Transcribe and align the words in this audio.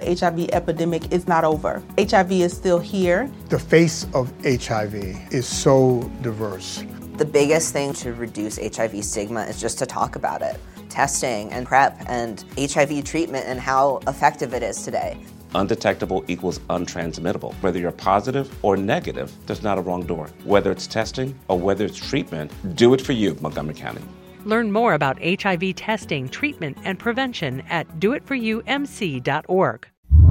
The 0.00 0.14
HIV 0.14 0.50
epidemic 0.52 1.12
is 1.12 1.28
not 1.28 1.44
over. 1.44 1.82
HIV 1.98 2.32
is 2.32 2.56
still 2.56 2.78
here. 2.78 3.30
The 3.48 3.58
face 3.58 4.06
of 4.14 4.32
HIV 4.42 4.94
is 5.32 5.46
so 5.46 6.10
diverse. 6.22 6.84
The 7.16 7.24
biggest 7.24 7.72
thing 7.72 7.92
to 7.94 8.14
reduce 8.14 8.56
HIV 8.56 9.04
stigma 9.04 9.42
is 9.42 9.60
just 9.60 9.78
to 9.80 9.86
talk 9.86 10.16
about 10.16 10.40
it. 10.40 10.58
Testing 10.88 11.52
and 11.52 11.66
PrEP 11.66 11.98
and 12.08 12.44
HIV 12.58 13.04
treatment 13.04 13.44
and 13.46 13.60
how 13.60 14.00
effective 14.06 14.54
it 14.54 14.62
is 14.62 14.82
today. 14.82 15.18
Undetectable 15.54 16.24
equals 16.28 16.60
untransmittable. 16.70 17.52
Whether 17.54 17.78
you're 17.78 17.92
positive 17.92 18.52
or 18.64 18.76
negative, 18.76 19.32
there's 19.46 19.62
not 19.62 19.76
a 19.76 19.82
wrong 19.82 20.06
door. 20.06 20.30
Whether 20.44 20.70
it's 20.70 20.86
testing 20.86 21.38
or 21.48 21.58
whether 21.58 21.84
it's 21.84 21.96
treatment, 21.96 22.52
do 22.74 22.94
it 22.94 23.00
for 23.00 23.12
you, 23.12 23.36
Montgomery 23.40 23.74
County. 23.74 24.02
Learn 24.44 24.72
more 24.72 24.94
about 24.94 25.18
HIV 25.22 25.74
testing, 25.74 26.28
treatment, 26.28 26.78
and 26.84 26.98
prevention 26.98 27.60
at 27.68 27.86
doitforyoumc.org. 28.00 29.89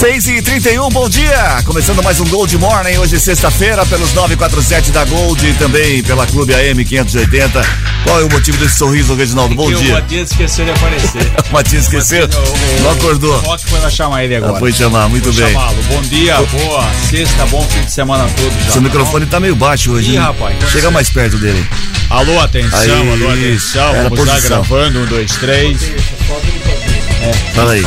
Seis 0.00 0.26
e 0.28 0.40
trinta 0.40 0.70
e 0.70 0.78
um, 0.78 0.88
bom 0.88 1.10
dia! 1.10 1.62
Começando 1.66 2.02
mais 2.02 2.18
um 2.20 2.24
Gold 2.24 2.56
Morning, 2.56 2.96
hoje 2.96 3.20
sexta-feira, 3.20 3.84
pelos 3.84 4.14
947 4.14 4.92
da 4.92 5.04
Gold 5.04 5.46
e 5.46 5.52
também 5.52 6.02
pela 6.02 6.26
Clube 6.26 6.54
AM 6.54 6.82
580. 6.82 7.62
Qual 8.04 8.18
é 8.18 8.24
o 8.24 8.30
motivo 8.30 8.56
desse 8.56 8.78
sorriso, 8.78 9.14
Reginaldo? 9.14 9.54
Bom 9.54 9.70
dia. 9.70 9.90
O 9.90 10.00
Matias 10.00 10.30
esqueceu 10.30 10.64
de 10.64 10.70
aparecer. 10.70 11.20
o 11.50 11.52
Matias 11.52 11.82
esqueceu? 11.82 12.26
Não 12.82 12.92
acordou? 12.92 13.34
O 13.34 13.40
Rock 13.40 13.68
foi 13.68 13.78
lá 13.78 13.90
chamar 13.90 14.24
ele 14.24 14.36
agora. 14.36 14.56
Ah, 14.56 14.58
foi 14.58 14.72
chamar, 14.72 15.06
muito 15.10 15.30
Vou 15.30 15.44
bem. 15.44 15.52
chamá-lo. 15.52 15.82
Bom 15.82 16.00
dia, 16.00 16.36
boa 16.36 16.90
sexta, 17.10 17.44
bom 17.46 17.62
fim 17.68 17.82
de 17.82 17.92
semana 17.92 18.24
a 18.24 18.28
todos. 18.28 18.64
já. 18.64 18.70
Seu 18.70 18.80
microfone 18.80 19.26
tá 19.26 19.38
meio 19.38 19.54
baixo 19.54 19.92
hoje. 19.92 20.12
Ih, 20.12 20.14
hein? 20.14 20.18
rapaz. 20.20 20.56
Chega 20.70 20.90
mais 20.90 21.10
perto 21.10 21.36
dele. 21.36 21.62
Alô, 22.08 22.40
atenção, 22.40 22.80
Aí, 22.80 23.12
alô, 23.12 23.30
atenção. 23.32 23.90
a 23.90 24.02
Vamos 24.04 24.26
lá 24.26 24.40
gravando, 24.40 25.00
um, 25.00 25.04
dois, 25.04 25.30
três. 25.36 25.92
Fala 27.54 27.72
aí. 27.72 27.84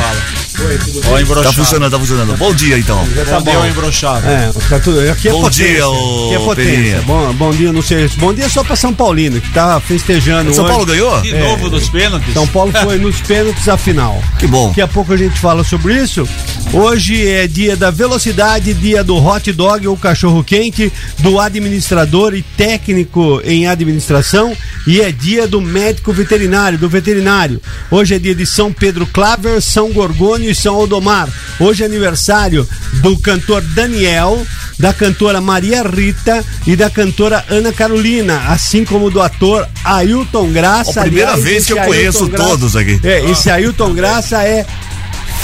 Ó, 1.09 1.19
embroxado. 1.19 1.43
Tá 1.43 1.53
funcionando, 1.53 1.91
tá 1.91 1.99
funcionando. 1.99 2.37
Bom 2.37 2.53
dia, 2.53 2.77
então. 2.77 2.97
Bom 3.05 3.41
dia, 3.41 3.59
ó, 3.59 3.65
embroxado. 3.65 4.27
É, 4.27 4.51
tá 4.69 4.79
tudo. 4.79 4.99
Aqui 5.11 5.27
é 5.27 5.31
Bom 5.31 5.41
potência. 5.41 5.65
dia, 5.67 5.87
ô, 5.87 6.25
Aqui 6.25 6.35
é 6.35 6.39
potência. 6.39 6.71
Peninha. 6.71 7.01
Bom, 7.01 7.33
bom 7.33 7.51
dia, 7.51 7.73
não 7.73 7.81
sei. 7.81 8.09
Bom 8.17 8.33
dia 8.33 8.49
só 8.49 8.63
pra 8.63 8.75
São 8.75 8.93
Paulino, 8.93 9.39
que 9.41 9.49
tá 9.51 9.79
festejando. 9.79 10.53
São 10.53 10.63
hoje. 10.63 10.73
Paulo 10.73 10.85
ganhou? 10.85 11.21
De 11.21 11.33
novo 11.33 11.69
dos 11.69 11.89
pênaltis. 11.89 12.33
São 12.33 12.47
Paulo 12.47 12.71
foi 12.83 12.97
nos 12.99 13.19
pênaltis 13.21 13.67
a 13.67 13.77
final. 13.77 14.21
Que 14.39 14.47
bom. 14.47 14.69
Daqui 14.69 14.81
a 14.81 14.87
pouco 14.87 15.13
a 15.13 15.17
gente 15.17 15.39
fala 15.39 15.63
sobre 15.63 15.95
isso. 15.95 16.27
Hoje 16.71 17.27
é 17.27 17.45
dia 17.47 17.75
da 17.75 17.91
velocidade, 17.91 18.73
dia 18.73 19.03
do 19.03 19.15
hot 19.23 19.51
dog 19.51 19.87
ou 19.87 19.97
cachorro 19.97 20.43
quente, 20.43 20.91
do 21.19 21.39
administrador 21.39 22.33
e 22.33 22.41
técnico 22.41 23.41
em 23.43 23.67
administração 23.67 24.55
e 24.87 25.01
é 25.01 25.11
dia 25.11 25.47
do 25.47 25.61
médico 25.61 26.11
veterinário, 26.11 26.77
do 26.77 26.89
veterinário. 26.89 27.61
Hoje 27.91 28.15
é 28.15 28.19
dia 28.19 28.33
de 28.33 28.45
São 28.45 28.71
Pedro 28.73 29.05
Claver, 29.05 29.61
São 29.61 29.91
Gorgônio 29.91 30.52
São 30.57 30.75
Aldomar. 30.75 31.27
Hoje 31.59 31.83
é 31.83 31.85
aniversário 31.85 32.67
do 33.01 33.17
cantor 33.17 33.61
Daniel, 33.61 34.45
da 34.79 34.91
cantora 34.93 35.39
Maria 35.41 35.83
Rita 35.83 36.43
e 36.65 36.75
da 36.75 36.89
cantora 36.89 37.43
Ana 37.49 37.71
Carolina, 37.71 38.43
assim 38.49 38.83
como 38.85 39.09
do 39.11 39.21
ator 39.21 39.67
Ailton 39.83 40.51
Graça. 40.51 40.99
Ó, 40.99 41.03
primeira 41.03 41.31
Aliás, 41.33 41.43
vez 41.43 41.65
que 41.65 41.73
eu 41.73 41.77
conheço 41.77 42.23
Ailton 42.23 42.35
Graça- 42.35 42.49
todos 42.49 42.75
aqui. 42.75 42.99
é, 43.03 43.29
esse 43.29 43.49
Ailton 43.49 43.93
Graça 43.93 44.43
é 44.43 44.65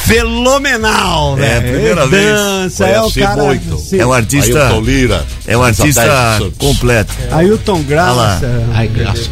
fenomenal, 0.05 1.37
É, 1.37 1.59
velho. 1.59 1.71
primeira 1.73 2.01
Ele 2.01 2.09
vez. 2.09 2.25
Dança, 2.25 2.87
é 2.87 2.97
o 2.97 3.01
Conheci 3.03 3.19
cara. 3.21 3.43
muito. 3.43 3.77
sim. 3.77 3.99
É 3.99 4.05
um 4.05 4.13
artista. 4.13 4.63
Ailton 4.67 4.81
Lira. 4.81 5.25
É 5.45 5.57
um 5.57 5.63
artista 5.63 6.39
completo. 6.57 7.13
Ailton 7.31 7.83
Graça. 7.83 8.41
Ai, 8.73 8.87
graça. 8.87 9.29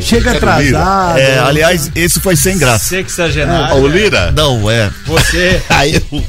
Chega 0.00 0.32
atrasado. 0.32 1.18
É, 1.18 1.38
aliás, 1.38 1.90
esse 1.94 2.20
foi 2.20 2.36
sem 2.36 2.58
graça. 2.58 2.84
Sexagenário. 2.88 3.76
O 3.76 3.86
Lira? 3.86 4.32
Não, 4.32 4.68
é. 4.70 4.90
Você. 5.06 5.62
Aí 5.70 5.94
eu- 6.12 6.24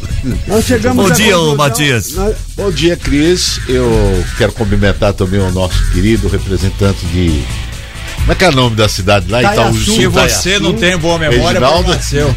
Nós 0.47 0.65
chegamos 0.65 1.07
Bom 1.09 1.13
dia, 1.13 1.37
ô 1.37 1.55
Matias. 1.55 2.11
nós- 2.13 2.35
Bom 2.55 2.71
dia, 2.71 2.95
Cris. 2.95 3.59
Eu 3.67 4.23
quero 4.37 4.51
cumprimentar 4.53 5.13
também 5.13 5.39
o 5.39 5.51
nosso 5.51 5.91
querido 5.91 6.27
representante 6.27 7.05
de. 7.07 7.43
Como 8.17 8.31
é 8.31 8.35
que 8.35 8.45
é 8.45 8.49
o 8.49 8.51
nome 8.53 8.75
da 8.75 8.87
cidade 8.89 9.29
lá? 9.29 9.39
Itaiaçu. 9.41 9.61
Itaúsu. 9.61 9.95
Se 9.95 10.07
você 10.07 10.59
não 10.59 10.73
tem 10.73 10.97
boa 10.97 11.17
memória, 11.19 11.43
Reginaldo. 11.59 11.83
problema 11.83 12.01
seu. 12.01 12.35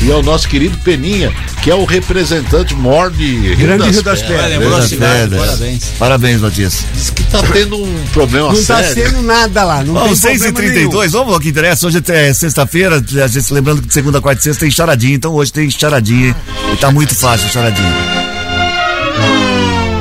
E 0.00 0.10
é 0.10 0.14
o 0.14 0.22
nosso 0.22 0.48
querido 0.48 0.78
Peninha, 0.78 1.32
que 1.62 1.70
é 1.70 1.74
o 1.74 1.84
representante 1.84 2.72
mor 2.74 3.10
de 3.10 3.24
Rio 3.54 3.56
Grande 3.56 3.90
Rio 3.90 4.02
das 4.02 4.20
Vai, 4.20 4.28
Pedras. 4.28 4.50
lembrou 4.50 4.76
a 4.76 4.82
cidade, 4.82 5.30
das 5.30 5.40
parabéns. 5.40 5.84
Parabéns, 5.98 6.40
Matias. 6.40 6.84
Diz 6.94 7.10
que 7.10 7.24
tá 7.24 7.42
tendo 7.52 7.76
um 7.76 8.04
problema 8.12 8.52
Não 8.52 8.64
tá 8.64 8.82
sério. 8.82 8.94
sendo 9.10 9.22
nada 9.22 9.64
lá. 9.64 9.82
Não 9.82 9.94
Bom, 9.94 10.04
tem 10.04 10.14
6 10.14 10.36
e 10.40 10.52
problema 10.52 10.72
32 10.72 11.12
vamos 11.12 11.34
ao 11.34 11.40
que 11.40 11.48
interessa. 11.48 11.86
Hoje 11.88 12.00
é 12.08 12.32
sexta-feira, 12.32 13.02
a 13.22 13.26
gente 13.26 13.52
lembrando 13.52 13.82
que 13.82 13.88
de 13.88 13.94
segunda, 13.94 14.20
quarta 14.20 14.40
e 14.40 14.44
sexta 14.44 14.60
tem 14.60 14.70
charadinha, 14.70 15.14
então 15.16 15.34
hoje 15.34 15.52
tem 15.52 15.68
charadinha 15.68 16.34
e 16.72 16.76
tá 16.76 16.92
muito 16.92 17.14
fácil 17.14 17.46
a 17.48 17.50
charadinha. 17.50 17.94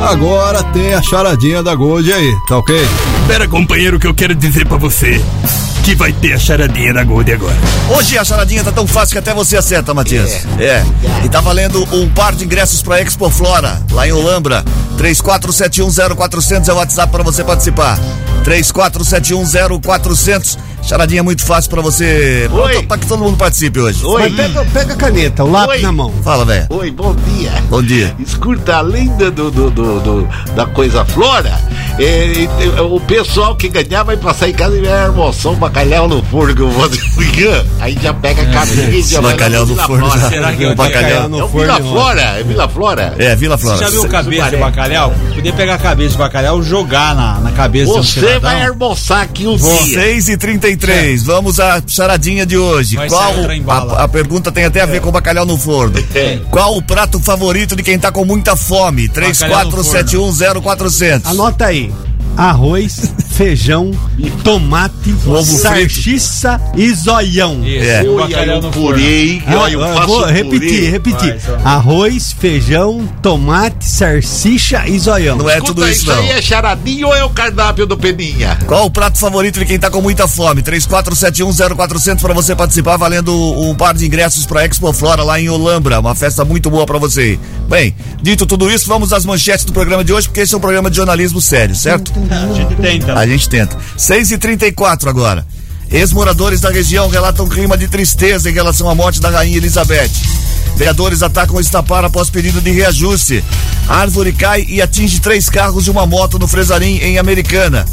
Agora 0.07 0.63
tem 0.63 0.93
a 0.93 1.01
charadinha 1.01 1.63
da 1.63 1.73
Gold 1.73 2.11
aí, 2.13 2.33
tá 2.47 2.57
ok? 2.59 2.75
Espera, 3.21 3.47
companheiro, 3.47 3.99
que 3.99 4.05
eu 4.07 4.13
quero 4.13 4.35
dizer 4.35 4.65
pra 4.67 4.77
você 4.77 5.19
que 5.87 5.95
vai 5.95 6.11
ter 6.11 6.33
a 6.33 6.37
charadinha 6.37 6.93
da 6.93 7.01
Gold 7.01 7.31
agora. 7.31 7.55
Hoje 7.95 8.17
a 8.17 8.23
charadinha 8.25 8.61
tá 8.61 8.73
tão 8.73 8.85
fácil 8.85 9.13
que 9.13 9.19
até 9.19 9.33
você 9.33 9.55
acerta, 9.55 9.93
Matias. 9.93 10.45
É. 10.59 10.83
E 11.23 11.29
tá 11.29 11.39
valendo 11.39 11.81
um 11.95 12.09
par 12.09 12.35
de 12.35 12.43
ingressos 12.43 12.81
pra 12.81 12.99
Expo 12.99 13.29
Flora, 13.29 13.81
lá 13.91 14.05
em 14.05 14.11
Olambra. 14.11 14.65
34710400 14.97 16.67
é 16.67 16.73
o 16.73 16.75
WhatsApp 16.75 17.09
pra 17.09 17.23
você 17.23 17.41
participar. 17.41 17.97
34710400. 18.43 20.57
Charadinha 20.83 21.23
muito 21.23 21.43
fácil 21.43 21.69
pra 21.69 21.81
você. 21.81 22.49
Oi. 22.51 22.83
Pra 22.85 22.97
que 22.97 23.05
todo 23.07 23.21
mundo 23.23 23.37
participe 23.37 23.79
hoje. 23.79 24.01
Mas 24.05 24.33
pega, 24.33 24.65
pega 24.65 24.93
a 24.93 24.97
caneta, 24.97 25.43
o 25.43 25.51
lápis 25.51 25.75
Oi. 25.77 25.81
na 25.81 25.91
mão. 25.91 26.13
Fala, 26.23 26.45
velho. 26.45 26.65
Oi, 26.69 26.91
bom 26.91 27.13
dia. 27.15 27.51
Bom 27.69 27.81
dia. 27.83 28.15
Escuta, 28.19 28.75
além 28.77 29.07
do, 29.17 29.29
do, 29.31 29.51
do, 29.51 29.69
do- 29.69 29.99
do- 29.99 30.27
da 30.55 30.65
coisa 30.65 31.03
flora, 31.05 31.59
é, 31.99 32.77
é, 32.77 32.81
o 32.81 32.99
pessoal 32.99 33.55
que 33.55 33.69
ganhar 33.69 34.03
vai 34.03 34.17
passar 34.17 34.49
em 34.49 34.53
casa 34.53 34.77
e 34.77 34.81
vai 34.81 35.05
almoçar 35.05 35.49
um 35.49 35.55
bacalhau 35.55 36.07
no 36.07 36.21
forno 36.23 36.55
que 36.55 36.61
eu 36.61 36.69
vou 36.69 36.89
fazer. 36.89 37.01
Aí 37.79 37.97
já 38.01 38.13
pega 38.13 38.41
a 38.41 38.45
cabeça 38.45 38.89
e 38.89 39.01
já 39.01 39.21
vai 39.21 39.33
Bacalhau 39.33 39.65
no 39.65 39.75
forno. 39.75 40.29
Será 40.29 40.53
que 40.53 40.63
eu 40.63 40.75
Bacalhau. 40.75 41.29
no 41.29 41.39
É 41.39 41.43
o 41.43 41.47
forno 41.47 41.73
Vila. 41.75 41.89
Flora, 41.89 42.21
é 42.21 42.43
Vila 42.43 42.67
Flora. 42.67 43.15
É, 43.17 43.35
Vila 43.35 43.57
Flora. 43.57 43.77
Você 43.77 43.83
já 43.83 43.89
viu 43.89 44.03
o 44.03 44.09
cabeça 44.09 44.49
de 44.49 44.57
bacalhau? 44.57 45.13
Podia 45.33 45.53
pegar 45.53 45.75
a 45.75 45.77
cabeça 45.77 46.11
de 46.11 46.17
bacalhau 46.17 46.59
e 46.59 46.63
jogar 46.63 47.15
na, 47.15 47.39
na 47.39 47.51
cabeça 47.51 47.93
de 47.93 47.99
um 47.99 48.03
Você 48.03 48.39
vai 48.39 48.65
almoçar 48.65 49.21
aqui 49.21 49.47
um 49.47 49.55
dia. 49.55 50.01
6 50.01 50.29
e 50.29 50.37
33 50.37 51.23
vamos 51.23 51.59
à 51.59 51.81
charadinha 51.87 52.45
de 52.45 52.57
hoje. 52.57 52.95
Vai 52.95 53.09
Qual 53.09 53.33
a, 53.67 54.03
a 54.03 54.07
pergunta 54.07 54.51
tem 54.51 54.65
até 54.65 54.81
a 54.81 54.85
ver 54.85 55.01
com 55.01 55.11
bacalhau 55.11 55.45
no 55.45 55.57
forno. 55.57 55.97
É. 56.13 56.39
Qual 56.49 56.77
o 56.77 56.81
prato 56.81 57.19
favorito 57.19 57.75
de 57.75 57.83
quem 57.83 57.99
tá 57.99 58.11
com 58.11 58.25
muita 58.25 58.55
fome? 58.55 59.07
34710400. 59.09 61.21
Anota 61.25 61.65
aí. 61.65 61.86
Arroz, 62.37 63.13
feijão, 63.31 63.91
tomate, 64.43 64.93
Ovo 65.25 65.43
frito. 65.43 65.59
salsicha 65.61 66.61
e 66.75 66.93
zoião. 66.93 67.63
Isso, 67.65 67.83
É. 67.89 68.03
o 68.07 68.17
bacalhau 68.17 68.55
eu 68.57 68.61
no 68.61 68.67
Ah, 69.47 69.59
olha, 69.63 69.73
eu 69.73 69.81
eu 69.81 69.93
faço 69.95 70.07
vou 70.07 70.21
purê. 70.21 70.31
repetir, 70.33 70.91
repetir. 70.91 71.37
Vai. 71.39 71.61
Arroz, 71.63 72.35
feijão, 72.39 73.09
tomate, 73.23 73.85
salsicha 73.85 74.87
e 74.87 74.99
zoião. 74.99 75.35
Não 75.37 75.49
é 75.49 75.53
Escuta, 75.55 75.73
tudo 75.73 75.87
isso, 75.89 76.01
isso 76.01 76.11
não. 76.11 76.19
aí 76.19 76.29
é 76.29 76.41
charadinho 76.41 77.07
ou 77.07 77.15
é 77.15 77.23
o 77.23 77.29
cardápio 77.31 77.85
do 77.87 77.97
Peninha? 77.97 78.57
Qual 78.67 78.85
o 78.85 78.91
prato 78.91 79.17
favorito 79.17 79.59
de 79.59 79.65
quem 79.65 79.79
tá 79.79 79.89
com 79.89 80.01
muita 80.01 80.27
fome? 80.27 80.61
34710400 80.61 82.21
para 82.21 82.33
você 82.33 82.55
participar, 82.55 82.97
valendo 82.97 83.33
um 83.61 83.73
par 83.75 83.93
de 83.95 84.05
ingressos 84.05 84.45
para 84.45 84.63
Expo 84.65 84.93
Flora 84.93 85.23
lá 85.23 85.39
em 85.39 85.49
Olambra. 85.49 85.99
Uma 85.99 86.13
festa 86.13 86.45
muito 86.45 86.69
boa 86.69 86.85
para 86.85 86.99
você. 86.99 87.39
Bem, 87.67 87.95
dito 88.21 88.45
tudo 88.45 88.69
isso, 88.71 88.87
vamos 88.87 89.11
às 89.11 89.25
manchetes 89.25 89.65
do 89.65 89.73
programa 89.73 90.03
de 90.03 90.13
hoje, 90.13 90.27
porque 90.27 90.41
esse 90.41 90.53
é 90.53 90.57
um 90.57 90.61
programa 90.61 90.89
de 90.89 90.95
jornalismo 90.97 91.41
sério, 91.41 91.75
certo? 91.75 92.11
A 92.29 92.53
gente 92.53 92.75
tenta. 92.75 93.13
A 93.13 93.27
gente 93.27 93.49
tenta. 93.49 93.77
6 93.97 94.31
e 94.31 94.37
34 94.37 95.09
agora. 95.09 95.45
Ex-moradores 95.89 96.59
da 96.59 96.69
região 96.69 97.07
relatam 97.07 97.47
clima 97.47 97.77
de 97.77 97.87
tristeza 97.87 98.49
em 98.49 98.53
relação 98.53 98.89
à 98.89 98.95
morte 98.95 99.21
da 99.21 99.29
rainha 99.29 99.57
Elizabeth. 99.57 100.11
Vereadores 100.75 101.23
atacam 101.23 101.59
Estapar 101.59 102.05
após 102.05 102.29
pedido 102.29 102.61
de 102.61 102.71
reajuste. 102.71 103.43
Árvore 103.87 104.33
cai 104.33 104.65
e 104.67 104.81
atinge 104.81 105.19
três 105.19 105.49
carros 105.49 105.85
de 105.85 105.89
uma 105.91 106.05
moto 106.05 106.37
no 106.37 106.47
Fresarim, 106.47 106.97
em 106.97 107.17
Americana. 107.17 107.85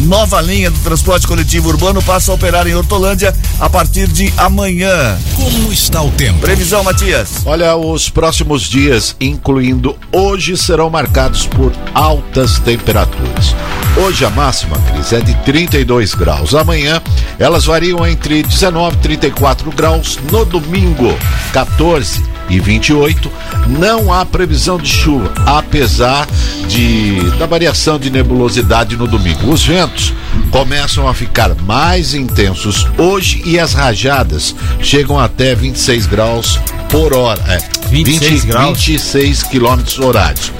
Nova 0.00 0.40
linha 0.40 0.70
do 0.70 0.78
transporte 0.80 1.26
coletivo 1.26 1.68
urbano 1.68 2.02
passa 2.02 2.32
a 2.32 2.34
operar 2.34 2.66
em 2.66 2.74
Hortolândia 2.74 3.34
a 3.60 3.70
partir 3.70 4.08
de 4.08 4.32
amanhã. 4.36 5.16
Como 5.36 5.72
está 5.72 6.02
o 6.02 6.10
tempo? 6.10 6.40
Previsão, 6.40 6.82
Matias. 6.82 7.28
Olha, 7.44 7.76
os 7.76 8.08
próximos 8.08 8.62
dias, 8.62 9.14
incluindo 9.20 9.96
hoje, 10.10 10.56
serão 10.56 10.90
marcados 10.90 11.46
por 11.46 11.72
altas 11.94 12.58
temperaturas. 12.58 13.54
Hoje 13.96 14.24
a 14.24 14.30
máxima, 14.30 14.78
Cris, 14.78 15.12
é 15.12 15.20
de 15.20 15.34
32 15.42 16.14
graus. 16.14 16.54
Amanhã 16.54 17.00
elas 17.38 17.66
variam 17.66 18.06
entre 18.06 18.42
19 18.42 18.96
e 18.96 19.00
34 19.00 19.70
graus. 19.70 20.18
No 20.30 20.44
domingo, 20.46 21.14
14 21.52 22.24
e 22.48 22.58
28. 22.58 23.30
Não 23.68 24.12
há 24.12 24.24
previsão 24.24 24.78
de 24.78 24.88
chuva, 24.88 25.30
apesar 25.46 26.26
de 26.68 27.20
da 27.38 27.46
variação 27.46 27.98
de 27.98 28.10
nebulosidade 28.10 28.96
no 28.96 29.06
domingo. 29.06 29.52
Os 29.52 29.64
ventos 29.64 30.14
começam 30.50 31.06
a 31.06 31.12
ficar 31.12 31.54
mais 31.54 32.14
intensos 32.14 32.86
hoje 32.96 33.42
e 33.44 33.58
as 33.58 33.74
rajadas 33.74 34.54
chegam 34.80 35.18
até 35.18 35.54
26 35.54 36.06
graus 36.06 36.58
por 36.88 37.14
hora. 37.14 37.42
É, 37.46 37.88
26 37.88 38.44
graus? 38.46 38.84
26 38.84 39.42
quilômetros 39.44 39.98
horários. 39.98 40.50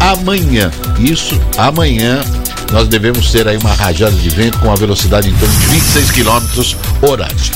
Amanhã, 0.00 0.70
isso 1.00 1.38
amanhã 1.56 2.22
nós 2.72 2.86
devemos 2.88 3.30
ter 3.30 3.46
aí 3.48 3.56
uma 3.56 3.72
rajada 3.72 4.14
de 4.16 4.28
vento 4.30 4.58
com 4.58 4.70
a 4.70 4.74
velocidade 4.74 5.28
em 5.28 5.34
torno 5.34 5.54
de 5.58 5.66
26 5.66 6.10
quilômetros 6.10 6.76
horários. 7.02 7.50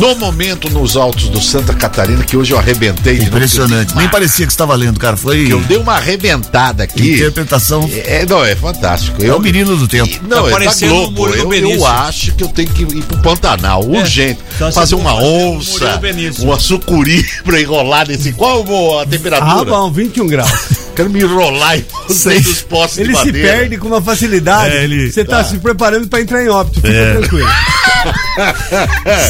No 0.00 0.14
momento, 0.16 0.68
nos 0.68 0.96
altos 0.96 1.28
do 1.28 1.40
Santa 1.40 1.72
Catarina, 1.72 2.22
que 2.22 2.36
hoje 2.36 2.52
eu 2.52 2.58
arrebentei 2.58 3.16
Impressionante. 3.18 3.96
Nem 3.96 4.08
parecia 4.08 4.44
que 4.44 4.52
estava 4.52 4.74
lendo, 4.74 4.98
cara. 5.00 5.16
Foi. 5.16 5.50
Eu 5.50 5.60
dei 5.62 5.78
uma 5.78 5.94
arrebentada 5.94 6.82
aqui. 6.82 7.14
Interpretação. 7.14 7.88
É, 8.04 8.26
não, 8.26 8.44
é 8.44 8.54
fantástico. 8.54 9.24
É 9.24 9.32
o 9.32 9.40
menino 9.40 9.74
do 9.76 9.88
tempo. 9.88 10.18
Não, 10.28 10.42
Tá 10.42 10.48
é 10.48 10.50
da 10.50 10.50
parecendo 10.58 10.94
o 10.94 11.10
Globo. 11.12 11.34
Eu, 11.34 11.52
eu 11.54 11.86
acho 11.86 12.34
que 12.34 12.44
eu 12.44 12.48
tenho 12.48 12.68
que 12.68 12.82
ir 12.82 13.04
pro 13.04 13.18
Pantanal, 13.22 13.84
urgente. 13.88 14.40
Então 14.56 14.70
fazer 14.70 14.96
uma 14.96 15.14
onça, 15.14 15.98
uma 16.40 16.58
sucuri 16.58 17.24
pra 17.44 17.58
enrolar 17.60 18.06
nesse. 18.06 18.32
Qual 18.32 18.98
a 18.98 19.02
Ah, 19.02 19.06
temperatura? 19.06 19.64
bom, 19.70 19.90
21 19.90 20.26
graus. 20.26 20.50
Quero 20.96 21.10
me 21.10 21.20
enrolar 21.20 21.76
em 21.78 21.82
todos 21.82 22.24
os 22.26 22.62
postos 22.62 22.98
Ele 22.98 23.12
de 23.12 23.18
se 23.18 23.26
madeira. 23.26 23.48
perde 23.52 23.76
com 23.76 23.86
uma 23.88 24.00
facilidade. 24.02 24.74
É, 24.76 24.84
ele- 24.84 25.12
Você 25.12 25.24
tá, 25.24 25.38
Tá. 25.38 25.44
se 25.44 25.58
preparando 25.58 26.08
pra 26.08 26.20
entrar 26.22 26.42
em 26.42 26.48
óbito. 26.48 26.80
Fica 26.80 26.88
É. 26.88 27.14
tranquilo. 27.18 27.48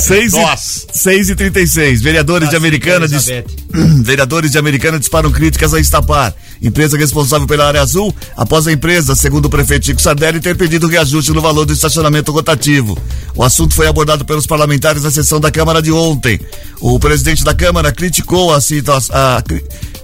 6 0.02 0.32
Nossa. 0.32 0.86
e, 0.92 0.98
6 0.98 1.30
e 1.30 1.34
36. 1.36 2.00
Vereadores 2.02 2.48
de 2.50 2.56
Americana 2.56 3.06
dis- 3.06 3.26
Vereadores 4.02 4.50
de 4.52 4.58
Americana 4.58 4.98
disparam 4.98 5.30
críticas 5.30 5.74
a 5.74 5.80
Estapar, 5.80 6.34
empresa 6.62 6.96
responsável 6.96 7.46
pela 7.46 7.66
área 7.66 7.82
azul, 7.82 8.14
após 8.36 8.66
a 8.66 8.72
empresa, 8.72 9.14
segundo 9.14 9.46
o 9.46 9.50
prefeito 9.50 9.86
Chico 9.86 10.00
Sardelli, 10.00 10.40
ter 10.40 10.56
pedido 10.56 10.86
reajuste 10.86 11.32
no 11.32 11.40
valor 11.40 11.64
do 11.66 11.72
estacionamento 11.72 12.32
rotativo. 12.32 12.96
O 13.34 13.42
assunto 13.42 13.74
foi 13.74 13.86
abordado 13.86 14.24
pelos 14.24 14.46
parlamentares 14.46 15.02
na 15.02 15.10
sessão 15.10 15.38
da 15.40 15.50
Câmara 15.50 15.82
de 15.82 15.92
ontem. 15.92 16.40
O 16.80 16.98
presidente 16.98 17.44
da 17.44 17.54
Câmara 17.54 17.92
criticou 17.92 18.52
a 18.54 18.60
situação. 18.60 19.14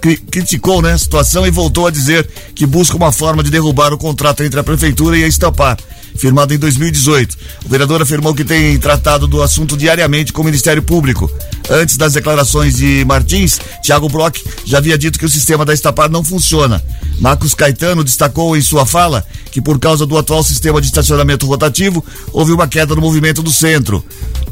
cri- 0.01 0.17
criticou 0.17 0.81
né, 0.81 0.93
a 0.93 0.97
situação 0.97 1.45
e 1.47 1.51
voltou 1.51 1.87
a 1.87 1.91
dizer 1.91 2.27
que 2.53 2.65
busca 2.65 2.95
uma 2.95 3.11
forma 3.11 3.41
de 3.43 3.49
derrubar 3.49 3.93
o 3.93 3.97
contrato 3.97 4.43
entre 4.43 4.59
a 4.59 4.63
prefeitura 4.63 5.17
e 5.17 5.23
a 5.23 5.27
Estapar 5.27 5.77
firmado 6.15 6.53
em 6.53 6.57
2018. 6.57 7.37
O 7.65 7.69
vereador 7.69 8.01
afirmou 8.01 8.33
que 8.33 8.43
tem 8.43 8.77
tratado 8.77 9.27
do 9.27 9.41
assunto 9.41 9.77
diariamente 9.77 10.33
com 10.33 10.41
o 10.41 10.45
Ministério 10.45 10.81
Público. 10.81 11.31
Antes 11.69 11.97
das 11.97 12.13
declarações 12.13 12.75
de 12.75 13.05
Martins, 13.05 13.59
Thiago 13.81 14.09
Brock 14.09 14.37
já 14.65 14.77
havia 14.77 14.97
dito 14.97 15.17
que 15.17 15.25
o 15.25 15.29
sistema 15.29 15.65
da 15.65 15.73
Estapar 15.73 16.09
não 16.09 16.23
funciona. 16.23 16.83
Marcos 17.19 17.53
Caetano 17.53 18.03
destacou 18.03 18.57
em 18.57 18.61
sua 18.61 18.85
fala 18.85 19.25
que 19.53 19.61
por 19.61 19.77
causa 19.77 20.03
do 20.03 20.17
atual 20.17 20.43
sistema 20.43 20.81
de 20.81 20.87
estacionamento 20.87 21.45
rotativo, 21.45 22.03
houve 22.31 22.51
uma 22.51 22.67
queda 22.67 22.95
no 22.95 23.01
movimento 23.01 23.43
do 23.43 23.53
centro. 23.53 24.03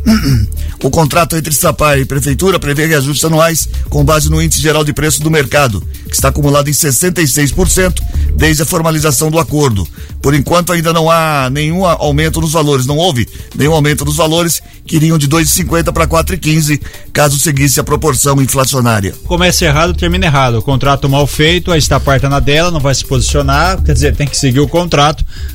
O 0.83 0.89
contrato 0.89 1.35
entre 1.35 1.53
Estapar 1.53 1.99
e 1.99 2.05
Prefeitura 2.05 2.59
prevê 2.59 2.87
reajustes 2.87 3.23
anuais 3.23 3.69
com 3.87 4.03
base 4.03 4.31
no 4.31 4.41
índice 4.41 4.59
geral 4.59 4.83
de 4.83 4.91
preço 4.91 5.21
do 5.21 5.29
mercado, 5.29 5.79
que 6.07 6.15
está 6.15 6.29
acumulado 6.29 6.69
em 6.69 6.73
66% 6.73 8.01
desde 8.35 8.63
a 8.63 8.65
formalização 8.65 9.29
do 9.29 9.37
acordo. 9.37 9.87
Por 10.19 10.33
enquanto 10.33 10.71
ainda 10.71 10.91
não 10.91 11.09
há 11.09 11.51
nenhum 11.51 11.85
aumento 11.85 12.41
nos 12.41 12.53
valores, 12.53 12.87
não 12.87 12.97
houve 12.97 13.27
nenhum 13.55 13.73
aumento 13.73 14.03
nos 14.03 14.15
valores, 14.15 14.59
que 14.87 14.95
iriam 14.95 15.19
de 15.19 15.27
2,50 15.27 15.93
para 15.93 16.07
4,15 16.07 16.81
caso 17.13 17.37
seguisse 17.37 17.79
a 17.79 17.83
proporção 17.83 18.41
inflacionária. 18.41 19.13
Começa 19.25 19.65
errado, 19.65 19.93
termina 19.93 20.25
errado. 20.25 20.57
O 20.57 20.61
contrato 20.63 21.07
mal 21.07 21.27
feito, 21.27 21.71
a 21.71 21.77
Estapar 21.77 22.19
tá 22.19 22.27
na 22.27 22.39
dela, 22.39 22.71
não 22.71 22.79
vai 22.79 22.95
se 22.95 23.05
posicionar, 23.05 23.79
quer 23.83 23.93
dizer, 23.93 24.15
tem 24.15 24.27
que 24.27 24.35
seguir 24.35 24.61
o 24.61 24.67
contrato. 24.67 24.90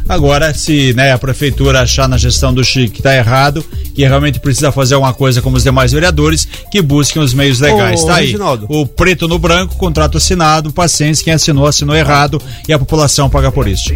Agora, 0.09 0.55
se 0.55 0.93
né, 0.95 1.13
a 1.13 1.19
prefeitura 1.19 1.81
achar 1.83 2.09
na 2.09 2.17
gestão 2.17 2.55
do 2.55 2.65
Chico 2.65 2.95
que 2.95 3.03
tá 3.03 3.15
errado, 3.15 3.65
que 3.95 4.07
realmente 4.07 4.39
precisa 4.41 4.71
fazer 4.71 4.95
alguma 4.95 5.13
coisa 5.13 5.43
como 5.43 5.57
os 5.57 5.63
demais 5.63 5.93
vereadores, 5.93 6.47
que 6.71 6.81
busquem 6.81 7.21
os 7.23 7.35
meios 7.35 7.61
legais. 7.61 8.03
Ô, 8.03 8.07
tá 8.07 8.17
aí. 8.17 8.27
Reginaldo. 8.27 8.67
O 8.69 8.87
preto 8.87 9.27
no 9.27 9.39
branco, 9.39 9.77
contrato 9.77 10.19
assinado, 10.19 10.73
paciência, 10.73 11.25
quem 11.25 11.33
assinou, 11.33 11.67
assinou 11.67 11.97
errado 11.97 12.41
e 12.69 12.73
a 12.73 12.79
população 12.79 13.29
paga 13.29 13.51
por 13.51 13.67
isso. 13.67 13.91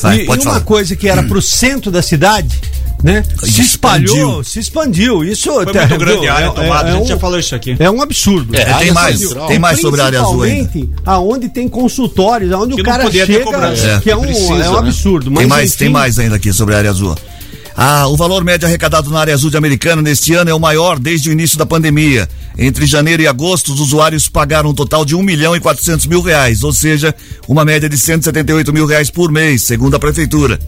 Vai, 0.00 0.20
e, 0.20 0.26
pode 0.26 0.42
e 0.42 0.44
uma 0.44 0.52
falar. 0.54 0.64
coisa 0.64 0.96
que 0.96 1.08
era 1.08 1.22
pro 1.22 1.42
centro 1.42 1.90
da 1.90 2.02
cidade, 2.02 2.60
né? 3.02 3.22
Se 3.42 3.60
espalhou, 3.62 4.04
Expandiu. 4.16 4.44
se 4.44 4.58
expandiu. 4.58 5.24
Isso 5.24 5.52
Foi 5.52 5.64
muito 5.64 5.98
grande 5.98 6.28
a 6.28 6.34
área 6.34 6.46
é- 6.46 6.50
tomada, 6.50 6.88
é 6.88 6.92
a 6.92 6.94
gente 6.94 7.04
um- 7.04 7.06
já 7.06 7.18
falou 7.18 7.38
isso 7.38 7.54
aqui. 7.54 7.76
É 7.78 7.90
um 7.90 8.02
absurdo. 8.02 8.56
É, 8.56 8.64
tem 8.74 8.92
mais, 8.92 9.18
central. 9.20 9.46
tem 9.46 9.58
mais 9.58 9.80
sobre 9.80 10.00
a 10.00 10.04
área 10.06 10.20
azul 10.20 10.42
ainda. 10.42 10.70
Aonde 11.06 11.48
tem 11.48 11.68
consultórios, 11.68 12.52
aonde 12.52 12.74
Que 12.74 12.80
o 12.82 12.84
cara 12.84 13.10
chega. 13.10 13.34
É. 13.34 14.00
que 14.00 14.10
é 14.10 14.16
um, 14.16 14.20
Precisa, 14.22 14.52
é 14.52 14.68
um 14.70 14.72
né? 14.74 14.78
absurdo. 14.78 15.30
Mas 15.30 15.40
tem 15.40 15.48
mais, 15.48 15.68
enfim, 15.70 15.78
tem 15.78 15.88
mais 15.88 16.18
ainda 16.18 16.36
aqui 16.36 16.52
sobre 16.52 16.74
a 16.74 16.78
área 16.78 16.90
azul. 16.90 17.14
Ah, 17.80 18.08
o 18.08 18.16
valor 18.16 18.42
médio 18.42 18.66
arrecadado 18.66 19.08
na 19.08 19.20
área 19.20 19.32
azul 19.32 19.50
de 19.50 19.56
Americana 19.56 20.02
neste 20.02 20.34
ano 20.34 20.50
é 20.50 20.54
o 20.54 20.58
maior 20.58 20.98
desde 20.98 21.28
o 21.28 21.32
início 21.32 21.56
da 21.56 21.64
pandemia. 21.64 22.28
Entre 22.58 22.84
janeiro 22.86 23.22
e 23.22 23.26
agosto, 23.28 23.72
os 23.72 23.78
usuários 23.78 24.28
pagaram 24.28 24.70
um 24.70 24.74
total 24.74 25.04
de 25.04 25.14
1 25.14 25.22
milhão 25.22 25.54
e 25.54 25.60
400 25.60 26.04
mil 26.06 26.20
reais, 26.20 26.64
ou 26.64 26.72
seja, 26.72 27.14
uma 27.46 27.64
média 27.64 27.88
de 27.88 27.96
178 27.96 28.72
mil 28.72 28.84
reais 28.84 29.10
por 29.10 29.30
mês, 29.30 29.62
segundo 29.62 29.94
a 29.94 29.98
prefeitura. 30.00 30.58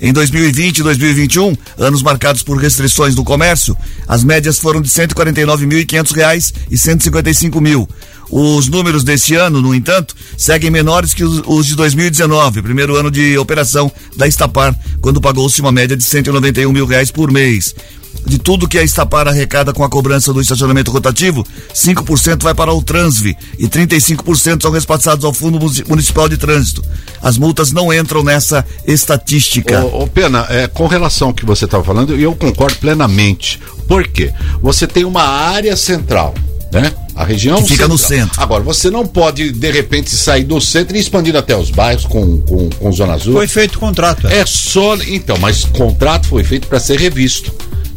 Em 0.00 0.12
2020 0.12 0.78
e 0.78 0.82
2021, 0.82 1.56
anos 1.78 2.02
marcados 2.02 2.42
por 2.42 2.58
restrições 2.58 3.14
no 3.14 3.24
comércio, 3.24 3.76
as 4.08 4.24
médias 4.24 4.58
foram 4.58 4.80
de 4.80 4.88
149.500 4.88 6.14
reais 6.14 6.54
e 6.70 6.76
155 6.76 7.60
mil. 7.60 7.88
Os 8.30 8.68
números 8.68 9.04
deste 9.04 9.34
ano, 9.34 9.62
no 9.62 9.74
entanto, 9.74 10.14
seguem 10.36 10.70
menores 10.70 11.14
que 11.14 11.22
os, 11.22 11.66
de 11.66 11.76
2019, 11.76 12.62
primeiro 12.62 12.96
ano 12.96 13.10
de 13.10 13.38
operação 13.38 13.90
da 14.16 14.26
Estapar, 14.26 14.74
quando 15.00 15.20
pagou-se 15.20 15.60
uma 15.60 15.70
média 15.70 15.96
de 15.96 16.02
191 16.02 16.72
mil 16.72 16.86
reais 16.86 17.10
por 17.10 17.30
mês. 17.30 17.74
De 18.26 18.38
tudo 18.38 18.66
que 18.66 18.78
a 18.78 18.82
Estapar 18.82 19.28
arrecada 19.28 19.72
com 19.72 19.84
a 19.84 19.88
cobrança 19.88 20.32
do 20.32 20.40
estacionamento 20.40 20.90
rotativo, 20.90 21.46
5% 21.74 22.42
vai 22.42 22.54
para 22.54 22.72
o 22.72 22.82
Transve 22.82 23.36
e 23.58 23.68
35% 23.68 24.62
são 24.62 24.70
repassados 24.70 25.24
ao 25.24 25.32
Fundo 25.32 25.60
Munici- 25.60 25.84
Municipal 25.86 26.28
de 26.28 26.36
Trânsito. 26.38 26.82
As 27.20 27.36
multas 27.36 27.70
não 27.70 27.92
entram 27.92 28.22
nessa 28.24 28.64
estatística. 28.86 29.84
Ô, 29.84 30.02
ô, 30.02 30.06
Pena, 30.06 30.46
é, 30.48 30.66
com 30.66 30.86
relação 30.86 31.28
ao 31.28 31.34
que 31.34 31.44
você 31.44 31.66
estava 31.66 31.84
falando, 31.84 32.14
eu 32.18 32.34
concordo 32.34 32.76
plenamente. 32.78 33.60
Por 33.86 34.06
quê? 34.08 34.32
Você 34.62 34.86
tem 34.86 35.04
uma 35.04 35.22
área 35.22 35.76
central, 35.76 36.34
né? 36.72 36.92
A 37.14 37.24
região 37.24 37.62
Que 37.62 37.68
fica 37.74 37.86
no 37.86 37.96
central. 37.98 38.26
centro. 38.28 38.42
Agora, 38.42 38.62
você 38.64 38.90
não 38.90 39.06
pode, 39.06 39.52
de 39.52 39.70
repente, 39.70 40.10
sair 40.16 40.42
do 40.44 40.60
centro 40.60 40.96
e 40.96 41.00
expandir 41.00 41.36
até 41.36 41.54
os 41.56 41.70
bairros 41.70 42.06
com, 42.06 42.40
com, 42.40 42.70
com 42.70 42.90
Zona 42.92 43.12
Azul. 43.14 43.34
Foi 43.34 43.46
feito 43.46 43.76
o 43.76 43.78
contrato. 43.78 44.26
É 44.26 44.44
só. 44.46 44.96
Então, 45.06 45.36
mas 45.38 45.62
o 45.64 45.68
contrato 45.68 46.26
foi 46.26 46.42
feito 46.42 46.66
para 46.66 46.80
ser 46.80 46.98
revisto. 46.98 47.52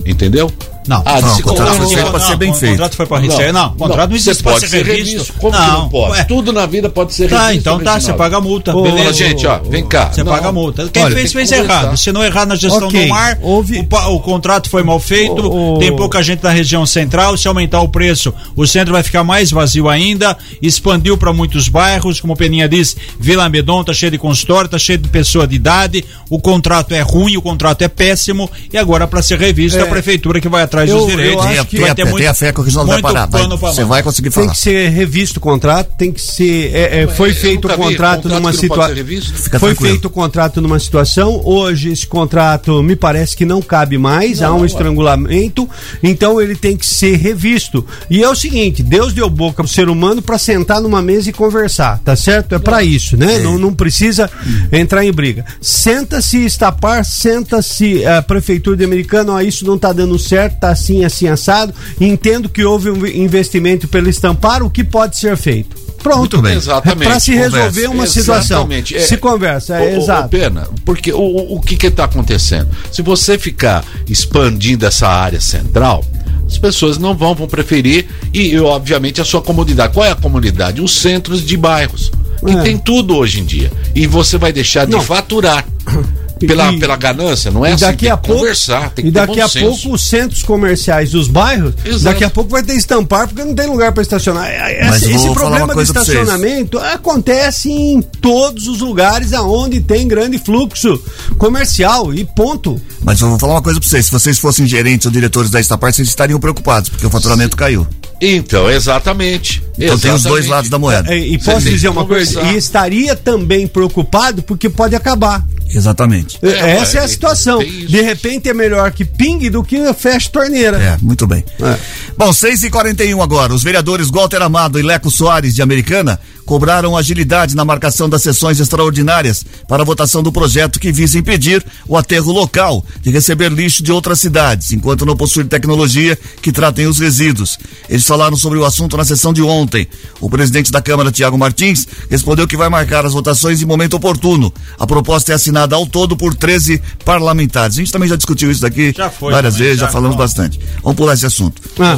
Entendeu? 0.08 0.50
Não, 0.88 1.01
Ah, 1.06 1.22
não, 1.22 1.36
o 1.38 1.44
contrato 1.44 1.74
foi 1.75 1.88
feito 1.96 2.10
pra 2.12 2.20
ser 2.20 2.36
bem 2.38 2.51
o 2.51 2.53
feito. 2.53 2.72
contrato 2.74 2.96
foi 2.96 3.06
para 3.06 3.17
revisar. 3.22 3.53
Não, 3.53 3.67
o 3.67 3.75
contrato 3.75 4.10
não, 4.10 4.15
existe 4.15 4.41
para 4.44 4.60
ser 4.60 4.86
revisto. 4.86 5.34
Como 5.34 5.53
que 5.56 5.60
não 5.67 5.89
pode? 5.89 6.12
ué. 6.13 6.24
Tudo 6.24 6.53
na 6.53 6.65
vida 6.65 6.89
pode 6.89 7.13
ser 7.13 7.29
Tá, 7.29 7.48
revisto. 7.48 7.60
então 7.70 7.79
tá, 7.84 8.00
você 8.00 8.13
paga 8.13 8.38
a 8.38 8.41
multa. 8.41 8.74
Beleza. 8.74 9.13
Gente, 9.13 9.46
ó, 9.46 9.60
vem 9.60 9.86
cá. 9.86 10.12
Você 10.12 10.24
Não. 10.24 10.32
paga 10.32 10.48
a 10.48 10.51
multa. 10.51 10.88
Quem 10.91 11.10
fez, 11.12 11.34
fez 11.34 11.51
errado. 11.51 11.98
Se 11.98 12.12
não 12.12 12.24
errar 12.24 12.46
na 12.46 12.56
gestão 12.56 12.88
do 12.88 13.08
mar, 13.08 13.38
houve- 13.41 13.79
o, 13.89 13.96
o 14.15 14.20
contrato 14.20 14.70
foi 14.70 14.84
mal 14.84 15.00
feito, 15.00 15.41
O- 15.48 15.75
o- 15.75 15.79
tem 15.79 15.96
pouca 15.96 16.22
gente 16.24 16.44
na 16.44 16.51
região 16.51 16.86
central. 16.86 17.36
Se 17.38 17.48
aumentar 17.48 17.82
o 17.82 17.89
preço, 17.89 18.34
o 18.56 18.65
centro 18.65 18.94
vai 18.94 19.03
ficar 19.03 19.24
mais 19.24 19.51
vazio 19.51 19.89
ainda. 19.89 20.38
Expandiu 20.62 21.17
para 21.17 21.34
muitos 21.34 21.67
bairros, 21.67 22.20
como 22.22 22.34
o 22.34 22.36
Peninha 22.38 22.67
disse, 22.67 22.96
Vila 23.20 23.48
Medon 23.50 23.84
tá 23.84 23.94
cheio 23.94 24.12
de 24.12 24.17
consultório, 24.17 24.70
tá 24.70 24.77
cheio 24.77 24.98
de 24.98 25.10
pessoa 25.10 25.48
de 25.48 25.56
idade. 25.56 26.06
O 26.29 26.39
contrato 26.39 26.94
é 26.94 27.01
ruim, 27.01 27.38
o 27.38 27.41
contrato 27.41 27.82
é 27.84 27.88
péssimo. 27.88 28.50
E 28.72 28.77
agora, 28.77 29.08
para 29.08 29.22
ser 29.22 29.39
revisto, 29.39 29.79
É. 29.79 29.82
a 29.84 29.86
prefeitura 29.88 30.39
que 30.41 30.48
vai 30.50 30.63
atrás 30.63 30.76
Eu- 30.86 30.98
dos 31.00 31.03
eu 31.03 31.17
direitos. 31.17 31.46
acho 31.46 31.65
que 31.67 31.79
vai 31.79 31.96
ter 31.96 32.03
fé, 32.03 32.10
muito- 32.10 32.17
tenha 32.22 32.34
fé 32.34 32.51
que 32.53 32.60
o 32.60 32.63
Reginaldo 32.63 32.91
vai 32.91 33.01
parar. 33.01 33.25
vai- 33.25 33.48
você 33.48 33.84
vai 33.84 34.03
conseguir 34.03 34.29
Tem 34.29 34.43
falar. 34.43 34.53
que 34.55 34.60
ser 34.60 34.89
revisto 34.89 35.38
o 35.38 35.41
contrato, 35.41 35.89
tem 35.98 36.12
que 36.12 36.22
ser. 36.22 36.74
é, 36.75 37.03
é, 37.03 37.07
foi 37.07 37.34
feito 37.34 37.65
o 37.65 37.69
contrato 37.69 37.88
contrato 38.24 38.29
numa 38.29 38.51
não 38.51 38.57
situação. 38.57 38.96
Foi 38.96 39.60
tranquilo. 39.60 39.75
feito 39.75 40.05
o 40.05 40.10
contrato 40.10 40.62
numa 40.62 40.79
situação. 40.79 41.41
Hoje 41.43 41.91
esse 41.91 42.05
contrato 42.07 42.81
me 42.84 42.96
parece 42.96 43.36
que 43.36 43.46
não 43.46 43.62
cabe 43.62 43.98
mais, 43.98 44.41
há 44.41 44.53
um 44.53 44.65
estrangulamento, 44.65 45.67
então 46.03 46.39
ele 46.41 46.55
tem 46.55 46.75
que 46.75 46.86
ser 46.86 47.15
revisto. 47.17 47.86
E 48.10 48.24
é 48.24 48.29
o 48.29 48.36
seguinte: 48.36 48.84
Deus 48.84 49.13
deu 49.13 49.29
boca 49.29 49.63
pro 49.63 49.72
ser 49.72 49.89
humano 49.89 50.22
para 50.22 50.38
sentar 50.38 50.81
numa 50.81 51.01
mesa 51.01 51.29
e 51.29 51.34
conversar, 51.34 52.00
tá 52.03 52.15
certo? 52.15 52.55
É 52.55 52.60
para 52.60 52.84
isso, 52.84 53.15
né? 53.17 53.39
Não, 53.39 53.57
não 53.57 53.74
precisa 53.74 54.29
entrar 54.72 55.05
em 55.05 55.12
briga. 55.12 55.46
Senta-se, 55.62 56.46
estapar, 56.46 57.05
senta-se 57.05 58.05
a 58.05 58.22
prefeitura 58.22 58.75
de 58.77 58.84
Americano, 58.84 59.34
ó, 59.34 59.41
isso 59.41 59.65
não 59.65 59.77
tá 59.77 59.91
dando 59.93 60.17
certo, 60.17 60.60
tá 60.60 60.66
assim, 60.69 61.03
assim, 61.05 61.27
assado. 61.27 61.74
Entendo 62.00 62.50
que 62.50 62.63
houve 62.63 62.89
um 62.89 63.05
investimento 63.05 63.88
pelo 63.88 64.09
estampar, 64.09 64.63
o 64.63 64.69
que 64.69 64.83
pode 64.83 65.17
ser 65.17 65.36
feito? 65.38 65.75
Pronto. 66.03 66.41
Bem. 66.41 66.55
Exatamente. 66.55 67.03
É 67.07 67.09
pra 67.09 67.19
se 67.19 67.33
resolver 67.33 67.67
Conversa. 67.67 67.89
uma 67.89 68.07
situação. 68.07 68.57
Exatamente. 68.59 68.95
É- 68.95 69.00
Se 69.01 69.17
conversa, 69.17 69.75
é 69.77 69.95
ô, 69.95 70.01
exato. 70.01 70.29
Pena, 70.29 70.67
porque 70.86 71.12
o, 71.12 71.19
o, 71.19 71.55
o 71.55 71.62
que 71.62 71.75
que 71.75 71.89
tá 71.91 72.03
acontecendo? 72.05 72.69
Se 72.91 73.01
você 73.01 73.38
ficar 73.38 73.83
expandindo 74.07 74.86
essa 74.86 75.07
área 75.07 75.41
central, 75.41 76.05
as 76.45 76.57
pessoas 76.57 76.97
não 76.97 77.13
vão, 77.15 77.36
vão 77.36 77.47
preferir 77.47 78.07
e, 78.33 78.51
e, 78.53 78.59
obviamente, 78.59 79.19
a 79.19 79.25
sua 79.25 79.41
comunidade. 79.41 79.93
Qual 79.93 80.05
é 80.05 80.12
a 80.12 80.15
comunidade? 80.15 80.81
Os 80.81 80.97
centros 80.97 81.43
de 81.45 81.57
bairros, 81.57 82.09
que 82.45 82.51
É. 82.53 82.62
tem 82.62 82.77
tudo 82.77 83.17
hoje 83.17 83.41
em 83.41 83.45
dia. 83.45 83.71
E 83.93 84.07
você 84.07 84.38
vai 84.38 84.53
deixar 84.53 84.86
de 84.86 84.91
Não. 84.93 85.01
faturar. 85.01 85.65
Pela, 86.46 86.72
E- 86.74 86.79
pela 86.79 86.96
ganância, 86.96 87.50
não 87.50 87.65
é 87.65 87.72
e 87.72 87.74
assim, 87.74 87.86
daqui 87.86 87.98
tem 88.06 88.12
a 88.12 88.17
que 88.17 88.27
pouco, 88.27 88.41
conversar, 88.41 88.89
tem 88.91 89.06
que 89.06 89.10
e 89.10 89.13
ter 89.13 89.20
daqui 89.22 89.36
bom 89.39 89.44
a 89.46 89.50
senso. 89.50 89.65
pouco 89.65 89.94
os 89.96 90.01
centros 90.08 90.44
comerciais 90.44 91.12
dos 91.12 91.27
bairros, 91.27 91.74
Exato. 91.86 92.03
daqui 92.03 92.24
a 92.24 92.29
pouco 92.29 92.51
vai 92.51 92.62
ter 92.63 92.74
estampar 92.75 93.27
porque 93.27 93.44
não 93.44 93.56
tem 93.56 93.67
lugar 93.67 93.91
para 93.94 94.03
estacionar. 94.03 94.46
É, 94.48 94.86
Mas 94.86 95.03
Esse, 95.03 95.13
esse 95.13 95.34
problema 95.34 95.74
do 95.74 95.82
estacionamento 95.82 96.77
acontece 96.77 97.72
em 97.72 98.01
todos 98.01 98.67
os 98.67 98.79
lugares 98.82 99.34
aonde 99.34 99.79
tem 99.79 100.08
grande 100.08 100.38
fluxo 100.38 101.01
comercial 101.38 102.13
e 102.13 102.25
ponto. 102.25 102.79
Mas 103.03 103.22
eu 103.22 103.29
vou 103.29 103.39
falar 103.39 103.53
uma 103.53 103.62
coisa 103.62 103.79
pra 103.79 103.88
vocês. 103.88 104.06
Se 104.06 104.12
vocês 104.12 104.38
fossem 104.39 104.65
gerentes 104.67 105.06
ou 105.06 105.12
diretores 105.12 105.50
da 105.50 105.60
Estapar, 105.60 105.94
vocês 105.94 106.08
estariam 106.08 106.39
preocupados, 106.39 106.89
porque 106.89 107.06
o 107.06 107.10
faturamento 107.10 107.56
caiu. 107.56 107.88
Então, 108.19 108.69
exatamente. 108.69 109.63
Então 109.77 109.97
tem 109.97 110.12
os 110.12 110.24
dois 110.24 110.45
Exatamente. 110.45 110.50
lados 110.50 110.69
da 110.69 110.79
moeda. 110.79 111.13
É, 111.13 111.17
e 111.17 111.38
posso 111.38 111.69
dizer 111.69 111.89
uma 111.89 112.05
coisa? 112.05 112.41
E 112.41 112.57
estaria 112.57 113.15
também 113.15 113.67
preocupado 113.67 114.41
porque 114.41 114.69
pode 114.69 114.95
acabar. 114.95 115.45
Exatamente. 115.69 116.39
É, 116.41 116.71
Essa 116.77 116.97
é 116.97 117.01
a 117.01 117.03
é, 117.03 117.07
situação. 117.07 117.59
tem 117.59 117.67
isso. 117.67 117.88
De 117.88 118.01
repente 118.01 118.50
é 118.50 118.53
melhor 118.53 118.91
que 118.91 119.05
pingue 119.05 119.50
do 119.50 119.63
que 119.63 119.93
feche 119.93 120.29
torneira. 120.29 120.77
É, 120.77 120.97
muito 121.01 121.27
bem. 121.27 121.43
É. 121.62 121.77
Bom, 122.17 122.33
6 122.33 122.63
e 122.63 122.69
41 122.69 123.21
agora. 123.21 123.53
Os 123.53 123.63
vereadores 123.63 124.09
Walter 124.09 124.41
Amado 124.41 124.79
e 124.79 124.81
Leco 124.81 125.12
Soares, 125.12 125.53
de 125.53 125.62
Americana, 125.62 126.19
cobraram 126.48 126.96
agilidade 126.96 127.58
na 127.58 127.66
marcação 127.66 128.08
das 128.08 128.22
sessões 128.22 128.60
extraordinárias 128.62 129.46
para 129.68 129.84
a 129.84 129.86
votação 129.86 130.24
do 130.24 130.32
projeto 130.32 130.80
que 130.80 130.94
visa 130.94 131.20
impedir 131.20 131.63
o 131.86 131.98
aterro 131.98 132.32
local 132.32 132.84
de 133.01 133.12
receber 133.12 133.51
lixo 133.51 133.84
de 133.84 133.92
outras 133.92 134.22
cidades, 134.22 134.72
enquanto 134.72 135.06
não 135.06 135.18
possui 135.18 135.44
tecnologia 135.44 136.18
que 136.42 136.54
tratem 136.54 136.88
os 136.88 137.00
resíduos. 137.00 137.60
Eles 137.89 138.08
falaram 138.08 138.38
sobre 138.38 138.58
o 138.58 138.63
assunto 138.63 138.96
na 138.96 139.04
sessão 139.04 139.34
de 139.34 139.42
ontem. 139.42 139.86
O 140.22 140.30
presidente 140.30 140.72
da 140.72 140.82
Câmara, 140.82 141.12
Tiago 141.12 141.38
Martins, 141.38 141.86
respondeu 142.10 142.48
que 142.48 142.56
vai 142.56 142.70
marcar 142.70 143.06
as 143.06 143.12
votações 143.12 143.62
em 143.62 143.66
momento 143.66 143.96
oportuno. 143.96 144.54
A 144.80 144.88
proposta 144.88 145.34
é 145.34 145.36
assinada 145.36 145.75
ao 145.75 145.86
todo 145.86 146.16
por 146.16 146.34
13 146.34 146.82
parlamentares. 147.04 147.75
A 147.75 147.80
gente 147.82 147.92
também 147.92 148.08
já 148.08 148.16
discutiu 148.16 148.50
isso 148.50 148.62
daqui 148.62 148.94
Já 148.96 149.10
foi 149.10 149.34
várias 149.34 149.56
também, 149.56 149.68
vezes, 149.68 149.82
já, 149.82 149.88
já, 149.88 149.92
falamos 149.92 150.16
pronto. 150.16 150.30
bastante. 150.30 150.60
Vamos 150.82 150.96
pular 150.96 151.13
esse 151.13 151.25
assunto. 151.25 151.62
Ah. 151.77 151.98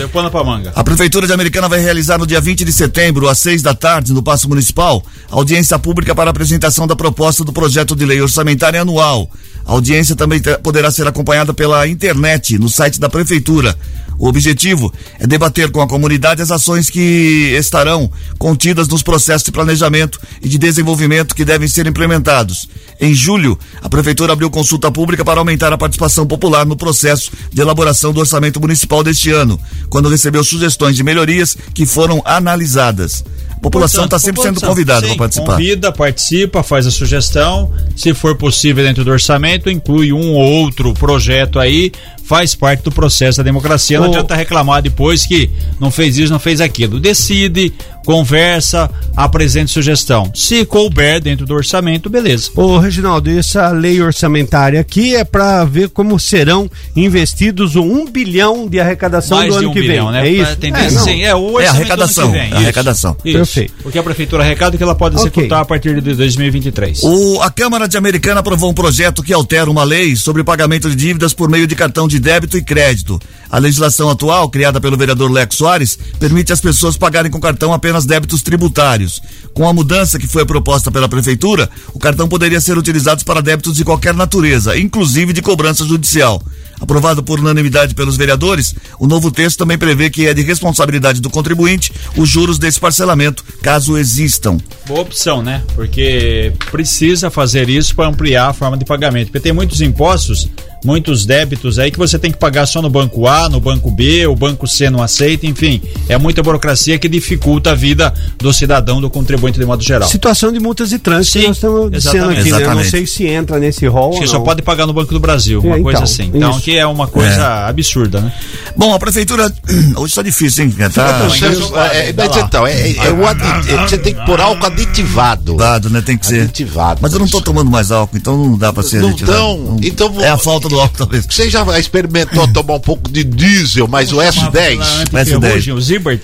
A 0.74 0.84
Prefeitura 0.84 1.27
de 1.27 1.34
Americana 1.34 1.70
vai 1.70 1.79
realizar 1.79 2.18
no 2.18 2.25
dia 2.25 2.41
20 2.41 2.65
de 2.65 2.74
setembro, 2.74 3.29
às 3.29 3.38
6 3.38 3.62
da 3.62 3.75
tarde, 3.75 4.12
no 4.12 4.24
Paço 4.39 4.48
Municipal, 4.48 5.03
audiência 5.29 5.77
pública 5.77 6.15
para 6.15 6.29
apresentação 6.29 6.88
da 6.88 6.96
proposta 6.96 7.43
do 7.43 7.51
projeto 7.51 7.93
de 7.93 8.05
lei 8.05 8.22
orçamentária 8.22 8.81
anual. 8.81 9.29
A 9.65 9.74
audiência 9.74 10.15
também 10.15 10.41
poderá 10.63 10.89
ser 10.89 11.05
acompanhada 11.05 11.53
pela 11.53 11.86
internet, 11.86 12.58
no 12.58 12.69
site 12.69 13.01
da 13.01 13.10
Prefeitura. 13.10 13.75
O 14.17 14.29
objetivo 14.29 14.93
é 15.19 15.27
debater 15.27 15.69
com 15.72 15.81
a 15.81 15.88
comunidade 15.88 16.41
as 16.41 16.51
ações 16.51 16.89
que 16.89 17.53
estarão 17.58 18.10
contidas 18.38 18.88
nos 18.88 19.03
processos 19.03 19.43
de 19.43 19.51
planejamento 19.51 20.22
e 20.41 20.48
de 20.48 20.58
desenvolvimento 20.58 21.36
que 21.36 21.43
devem 21.43 21.67
ser 21.67 21.86
implementados. 21.86 22.69
Em 23.00 23.13
julho, 23.13 23.60
a 23.81 23.89
Prefeitura 23.89 24.31
abriu 24.31 24.50
consulta 24.50 24.89
pública 24.89 25.25
para 25.25 25.39
aumentar 25.39 25.74
a 25.74 25.77
participação 25.77 26.25
popular 26.25 26.65
no 26.65 26.77
processo 26.77 27.29
de 27.51 27.62
elaboração 27.62 28.13
do 28.13 28.22
orçamento 28.22 28.60
municipal 28.60 29.03
deste 29.03 29.31
ano, 29.31 29.60
quando 29.89 30.08
recebeu 30.08 30.46
sugestões 30.46 30.96
de 30.96 31.03
melhorias 31.03 31.58
que 31.74 31.86
foram 31.86 32.22
analisadas. 32.24 33.24
A 33.60 33.62
população 33.62 34.05
está 34.05 34.17
sendo 34.17 34.28
População, 34.33 34.69
convidada 34.69 35.01
sim, 35.01 35.07
para 35.07 35.17
participar. 35.17 35.51
Convida, 35.53 35.91
participa, 35.91 36.63
faz 36.63 36.88
a 36.88 36.91
sugestão. 36.91 37.71
Se 37.95 38.13
for 38.13 38.36
possível 38.36 38.83
dentro 38.83 39.03
do 39.03 39.12
orçamento, 39.12 39.69
inclui 39.69 40.13
um 40.13 40.33
ou 40.33 40.41
outro 40.41 40.93
projeto 40.93 41.59
aí, 41.59 41.91
faz 42.29 42.53
parte 42.53 42.83
do 42.83 42.91
processo 42.91 43.39
da 43.39 43.43
democracia. 43.43 44.00
Não 44.00 44.05
Ô- 44.05 44.09
adianta 44.12 44.36
reclamar 44.36 44.83
depois 44.83 45.25
que 45.25 45.50
não 45.79 45.89
fez 45.89 46.15
isso, 46.19 46.31
não 46.31 46.38
fez 46.39 46.62
aquilo. 46.62 47.00
Decide, 47.00 47.74
conversa, 48.05 48.88
apresente 49.15 49.71
sugestão. 49.71 50.31
Se 50.36 50.63
couber 50.63 51.19
dentro 51.21 51.43
do 51.45 51.55
orçamento, 51.55 52.07
beleza. 52.07 52.51
Ô, 52.55 52.77
Reginaldo, 52.77 53.31
essa 53.31 53.69
lei 53.69 54.00
orçamentária 54.00 54.79
aqui 54.79 55.15
é 55.15 55.24
para 55.24 55.65
ver 55.65 55.89
como 55.89 56.19
serão 56.19 56.69
investidos 56.95 57.75
o 57.75 57.81
um 57.81 58.05
bilhão 58.09 58.67
de 58.67 58.79
arrecadação 58.79 59.38
Mais 59.39 59.53
do 59.53 59.59
de 59.59 59.65
ano 59.65 59.71
um 59.71 59.74
que 59.74 59.81
bilhão, 59.81 60.12
vem. 60.12 60.21
né? 60.21 60.27
É 60.27 60.31
isso? 60.31 60.55
Tem, 60.57 60.71
É, 60.74 60.91
não. 60.91 61.03
sim, 61.03 61.24
é 61.24 61.33
o 61.36 61.53
orçamento 61.53 61.62
É 61.62 61.63
do 61.63 61.69
ano 61.69 61.77
arrecadação, 61.79 62.25
que 62.27 62.31
vem. 62.31 62.41
é 62.41 62.48
Isso, 62.48 62.55
arrecadação. 62.57 63.17
isso. 63.25 63.38
Perfeito. 63.38 63.74
Porque 63.81 63.98
a 63.98 64.03
prefeitura 64.03 64.43
arrecada 64.43 64.77
que 64.77 64.83
ela 64.83 64.93
pode 64.95 65.15
Ok. 65.15 65.25
executar 65.27 65.62
a 65.62 65.65
partir 65.65 66.00
de 66.00 66.13
2023. 66.13 67.01
O, 67.03 67.41
a 67.41 67.50
Câmara 67.50 67.88
de 67.88 67.98
Americana 67.98 68.41
aprovou 68.41 68.69
um 68.69 68.74
projeto 68.74 69.24
que 69.24 69.33
altera 69.33 69.69
uma 69.69 69.83
lei 69.83 70.15
sobre 70.15 70.43
pagamento 70.43 70.89
de 70.89 70.95
dívidas 70.95 71.33
por 71.33 71.50
meio 71.50 71.65
de 71.65 71.75
cartão 71.75 72.07
de 72.07 72.18
débito 72.19 72.57
e 72.57 72.61
crédito. 72.61 73.19
A 73.49 73.57
legislação 73.57 74.09
atual, 74.09 74.49
criada 74.49 74.79
pelo 74.79 74.97
vereador 74.97 75.31
Leco 75.31 75.55
Soares, 75.55 75.97
permite 76.19 76.53
às 76.53 76.61
pessoas 76.61 76.97
pagarem 76.97 77.31
com 77.31 77.39
cartão 77.39 77.73
apenas 77.73 78.05
débitos 78.05 78.41
tributários. 78.41 79.19
Com 79.53 79.67
a 79.67 79.73
mudança 79.73 80.19
que 80.19 80.27
foi 80.27 80.45
proposta 80.45 80.91
pela 80.91 81.09
Prefeitura, 81.09 81.69
o 81.93 81.99
cartão 81.99 82.27
poderia 82.27 82.61
ser 82.61 82.77
utilizado 82.77 83.25
para 83.25 83.41
débitos 83.41 83.75
de 83.75 83.83
qualquer 83.83 84.13
natureza, 84.13 84.77
inclusive 84.77 85.33
de 85.33 85.41
cobrança 85.41 85.83
judicial. 85.83 86.43
Aprovado 86.79 87.21
por 87.24 87.39
unanimidade 87.39 87.93
pelos 87.93 88.15
vereadores, 88.17 88.74
o 89.00 89.07
novo 89.07 89.29
texto 89.31 89.57
também 89.57 89.77
prevê 89.77 90.09
que 90.09 90.27
é 90.27 90.33
de 90.33 90.41
responsabilidade 90.41 91.21
do 91.21 91.29
contribuinte 91.29 91.91
os 92.15 92.29
juros 92.29 92.57
desse 92.57 92.79
parcelamento, 92.79 93.43
caso 93.62 93.98
existam. 93.98 94.57
Boa 94.88 95.01
opção, 95.01 95.41
né? 95.41 95.62
Porque 95.75 96.51
precisa 96.71 97.29
fazer 97.29 97.69
isso 97.69 97.95
para 97.95 98.07
ampliar 98.07 98.50
a 98.50 98.53
forma 98.53 98.77
de 98.77 98.86
pagamento. 98.86 99.27
Porque 99.27 99.39
tem 99.39 99.51
muitos 99.53 99.81
impostos, 99.81 100.50
muitos 100.83 101.25
débitos 101.25 101.77
aí 101.79 101.91
que 101.91 101.98
você 101.98 102.17
tem 102.17 102.31
que 102.31 102.38
pagar 102.38 102.65
só 102.65 102.81
no 102.81 102.89
banco 102.89 103.27
A, 103.27 103.50
no 103.50 103.59
banco 103.59 103.91
B, 103.91 104.25
o 104.27 104.36
banco 104.36 104.67
C 104.67 104.89
não 104.89 105.01
aceita, 105.03 105.45
enfim. 105.45 105.81
É 106.07 106.17
muita 106.17 106.41
burocracia 106.41 106.98
que 106.98 107.07
dificulta 107.09 107.71
a 107.71 107.75
vida 107.75 108.13
do 108.38 108.51
cidadão, 108.53 109.01
do 109.01 109.09
contribuinte 109.09 109.59
de 109.59 109.65
modo 109.65 109.83
geral. 109.83 110.07
Situação 110.07 110.51
de 110.51 110.59
multas 110.59 110.89
de 110.89 111.00
trânsito 111.00 111.33
Sim, 111.33 111.39
que 111.41 111.48
nós 111.48 111.57
estamos 111.57 111.91
dizendo 111.91 112.15
exatamente. 112.15 112.39
aqui, 112.39 112.43
né? 112.43 112.51
Não 112.51 112.59
Exatamente. 112.59 112.89
sei 112.89 113.05
se 113.05 113.25
entra 113.27 113.59
nesse 113.59 113.86
rol 113.88 114.17
que 114.19 114.27
só 114.27 114.38
não. 114.38 114.43
pode 114.43 114.62
pagar 114.62 114.86
no 114.88 114.93
Banco 114.93 115.13
do 115.13 115.19
Brasil, 115.19 115.59
uma 115.62 115.77
É, 115.77 115.81
coisa 115.81 116.00
então, 116.00 116.03
assim. 116.03 116.31
Então, 116.33 116.59
isso. 116.69 116.75
que 116.75 116.77
é 116.77 116.85
uma 116.88 117.07
coisa 117.07 117.67
absurda, 117.67 118.21
né? 118.21 118.33
Bom, 118.75 118.93
a 118.93 118.99
prefeitura. 118.99 119.51
Hoje 119.97 120.13
tá 120.15 120.21
difícil, 120.21 120.65
hein? 120.65 120.75
Tá. 120.93 121.29
Sérgio, 121.29 121.59
jogado, 121.67 121.93
é, 121.93 122.13
vai 122.13 122.27
mas 122.27 122.38
então, 122.38 122.67
é, 122.67 122.91
é 122.91 123.11
o 123.11 123.27
é, 123.27 123.88
você 123.88 123.97
tem 123.97 124.13
que 124.13 124.25
pôr 124.25 124.39
álcool 124.39 124.65
aditivado. 124.67 125.55
Dado, 125.55 125.89
né? 125.89 126.01
Tem 126.01 126.17
que 126.17 126.25
ser. 126.25 126.41
Aditivado. 126.43 126.99
Mas 127.01 127.13
eu 127.13 127.19
não 127.19 127.27
tô 127.27 127.41
tomando 127.41 127.69
mais 127.69 127.91
álcool, 127.91 128.17
então 128.17 128.38
não 128.38 128.57
dá 128.57 128.71
pra 128.71 128.83
ser 128.83 129.01
Não 129.01 129.09
aditivado. 129.09 129.38
tão- 129.38 129.57
Não- 129.57 129.79
então 129.83 130.11
vou- 130.11 130.23
É 130.23 130.29
a 130.29 130.38
falta 130.38 130.69
do 130.69 130.79
álcool, 130.79 130.97
talvez. 130.97 131.25
Você 131.29 131.49
já 131.49 131.63
experimentou 131.79 132.47
tomar 132.47 132.75
um 132.75 132.79
pouco 132.79 133.09
de 133.09 133.23
diesel, 133.23 133.88
mas 133.88 134.11
o 134.11 134.17
S10? 134.17 134.79
S10. 135.11 135.73
O 135.73 135.81
Zibert. 135.81 136.21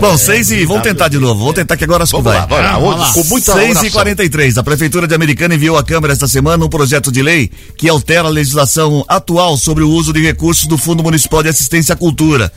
Bom, 0.00 0.16
seis 0.16 0.50
e. 0.50 0.64
Vamos 0.64 0.82
tentar 0.82 1.08
de 1.08 1.18
novo. 1.18 1.40
Vamos 1.40 1.54
tentar 1.54 1.76
que 1.76 1.84
agora 1.84 2.02
acho 2.04 2.14
que 2.16 2.22
Vamos 2.22 2.48
vai. 2.48 2.62
lá, 2.62 2.78
vamos 2.78 2.98
lá. 3.00 3.12
Com 3.12 3.24
muita 3.24 3.52
6 3.52 3.66
e 3.66 3.70
oração. 3.70 3.90
43 3.90 4.58
A 4.58 4.62
Prefeitura 4.62 5.06
de 5.06 5.14
Americana 5.14 5.54
enviou 5.54 5.76
à 5.76 5.84
Câmara 5.84 6.12
esta 6.12 6.26
semana 6.26 6.64
um 6.64 6.68
projeto 6.68 7.12
de 7.12 7.22
lei 7.22 7.50
que 7.76 7.88
altera 7.88 8.28
a 8.28 8.30
legislação 8.30 9.04
atual 9.08 9.56
sobre 9.56 9.83
o 9.84 9.90
uso 9.90 10.12
de 10.12 10.20
recursos 10.20 10.66
do 10.66 10.78
Fundo 10.78 11.02
Municipal 11.02 11.42
de 11.42 11.48
Assistência 11.48 11.92
à 11.92 11.96
Cultura. 11.96 12.52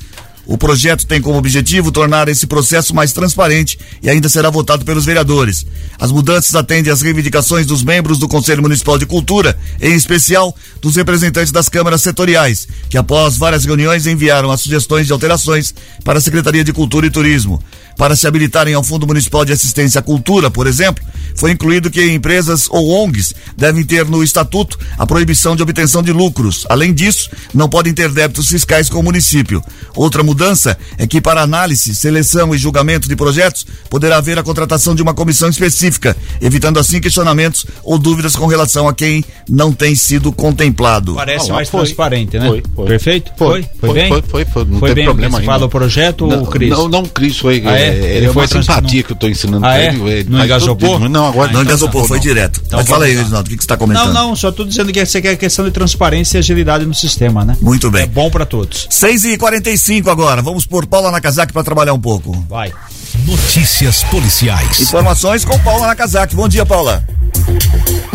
O 0.48 0.58
projeto 0.58 1.06
tem 1.06 1.22
como 1.22 1.38
objetivo 1.38 1.92
tornar 1.92 2.30
esse 2.30 2.48
processo 2.48 2.96
mais 2.96 3.12
transparente 3.12 3.78
e 4.02 4.10
ainda 4.10 4.30
será 4.30 4.50
votado 4.50 4.86
pelos 4.86 5.04
vereadores. 5.04 5.66
As 6.00 6.10
mudanças 6.10 6.56
atendem 6.56 6.92
às 6.92 7.02
reivindicações 7.02 7.66
dos 7.66 7.84
membros 7.84 8.18
do 8.18 8.30
Conselho 8.30 8.62
Municipal 8.62 8.98
de 8.98 9.06
Cultura, 9.06 9.60
em 9.82 9.94
especial 9.94 10.56
dos 10.82 10.96
representantes 10.96 11.52
das 11.52 11.68
câmaras 11.68 12.02
setoriais, 12.02 12.66
que 12.90 12.98
após 12.98 13.36
várias 13.36 13.66
reuniões 13.66 14.08
enviaram 14.08 14.50
as 14.50 14.62
sugestões 14.62 15.06
de 15.06 15.12
alterações 15.12 15.76
para 16.06 16.20
a 16.20 16.22
Secretaria 16.22 16.64
de 16.64 16.72
Cultura 16.72 17.06
e 17.06 17.12
Turismo. 17.12 17.62
Para 17.98 18.16
se 18.16 18.28
habilitarem 18.28 18.74
ao 18.76 18.84
Fundo 18.84 19.08
Municipal 19.08 19.44
de 19.44 19.52
Assistência 19.54 20.00
à 20.00 20.02
Cultura, 20.04 20.52
por 20.52 20.68
exemplo, 20.68 21.04
foi 21.36 21.52
incluído 21.52 21.90
que 21.90 22.04
empresas 22.12 22.68
ou 22.70 22.90
ONGs 23.04 23.34
devem 23.58 23.84
ter 23.84 24.06
no 24.06 24.24
estatuto 24.24 24.78
a 24.98 25.06
proibição 25.06 25.56
de 25.56 25.64
obtenção 25.64 26.04
de 26.04 26.12
lucros. 26.12 26.66
Além 26.70 26.94
disso, 26.94 27.30
não 27.54 27.68
podem 27.68 27.94
ter 27.94 28.10
débitos 28.12 28.48
fiscais 28.50 28.88
com 28.90 29.00
o 29.00 29.04
município. 29.04 29.64
Outra 29.96 30.24
mudança 30.24 30.78
é 30.98 31.08
que 31.08 31.20
para 31.20 31.42
análise, 31.42 31.96
seleção 31.96 32.54
e 32.54 32.58
julgamento 32.58 33.08
de 33.10 33.16
projetos 33.16 33.66
poderá 33.90 34.18
haver 34.18 34.38
a 34.38 34.44
contratação 34.44 34.94
de 34.94 35.02
uma 35.02 35.14
comissão 35.14 35.50
específica, 35.50 36.16
evitando 36.40 36.80
assim 36.80 37.00
questionamentos 37.02 37.66
ou 37.84 37.98
dúvidas 37.98 38.36
com 38.36 38.46
relação 38.46 38.88
a 38.88 38.94
quem 38.94 39.24
não 39.50 39.72
tem 39.74 39.96
sido 39.96 40.32
contemplado. 40.32 41.16
Parece 41.16 41.50
Ah, 41.50 41.56
mais 41.56 41.70
foi. 41.70 41.82
transparente, 41.82 42.38
né? 42.38 42.48
Foi, 42.48 42.64
foi. 42.76 42.86
Perfeito? 42.88 43.32
Foi, 43.38 43.64
Foi? 43.64 43.70
foi, 43.80 43.94
bem? 43.94 44.10
foi, 44.10 44.22
foi, 44.22 44.46
foi. 44.46 44.66
Não 44.66 44.80
foi 44.80 44.90
tem 44.90 44.96
bem. 44.96 45.06
problema 45.06 45.38
ainda. 45.40 45.52
fala 45.52 45.66
o 45.66 45.70
projeto 45.70 46.22
ou 46.26 46.28
Não, 46.32 46.44
o 46.44 46.48
Cris? 46.48 46.70
não, 46.70 46.88
não, 46.88 47.06
Cris 47.06 47.38
foi. 47.40 47.64
Ah, 47.66 47.78
é? 47.80 47.87
É, 47.88 47.96
ele 47.96 48.06
ele 48.18 48.26
é 48.28 48.34
foi 48.34 48.42
uma 48.44 48.48
simpatia 48.48 49.04
que 49.04 49.12
eu 49.12 49.16
tô 49.16 49.28
ensinando 49.28 49.66
Ah, 49.66 49.70
pra 49.70 49.80
é? 49.80 49.88
ele. 49.88 50.10
ele 50.10 50.30
Não 50.30 50.44
engasopou? 50.44 50.90
todo 51.00 51.10
Não, 51.10 51.28
agora 51.28 51.46
Não 51.48 51.62
então 51.62 51.64
engasopou, 51.64 52.02
tá. 52.04 52.08
foi 52.08 52.20
direto. 52.20 52.62
Então 52.66 52.80
Mas 52.80 52.88
fala 52.90 53.06
aí. 53.06 53.16
Reginaldo, 53.16 53.48
o 53.48 53.50
que, 53.50 53.58
que 53.58 53.64
você 53.64 53.66
está 53.66 53.78
comentando? 53.78 54.14
Não, 54.14 54.28
não, 54.30 54.36
só 54.36 54.52
tô 54.52 54.64
dizendo 54.66 54.92
que 54.92 55.06
você 55.06 55.22
quer 55.22 55.36
questão 55.38 55.66
de 55.66 55.72
transparência 55.72 56.38
e 56.38 56.40
agilidade 56.40 56.86
no 56.86 56.94
sistema, 56.94 57.44
né? 57.46 57.58
Muito 57.62 57.90
bem. 57.92 58.04
É 58.04 58.08
bom 58.08 58.30
pra 58.30 58.46
todos. 58.46 58.88
6 58.90 59.24
e 59.26 59.38
45 59.38 60.10
agora. 60.10 60.42
Vamos 60.42 60.66
por 60.66 60.86
Paula 60.86 61.12
Nakazaki 61.12 61.54
para 61.54 61.64
trabalhar 61.64 61.94
um 61.94 62.00
pouco. 62.00 62.32
Vai. 62.50 62.72
Notícias 63.26 64.04
policiais. 64.06 64.80
Informações 64.80 65.44
com 65.44 65.58
Paula 65.60 65.88
Nakazaki. 65.88 66.36
Bom 66.36 66.48
dia, 66.48 66.66
Paula. 66.66 67.04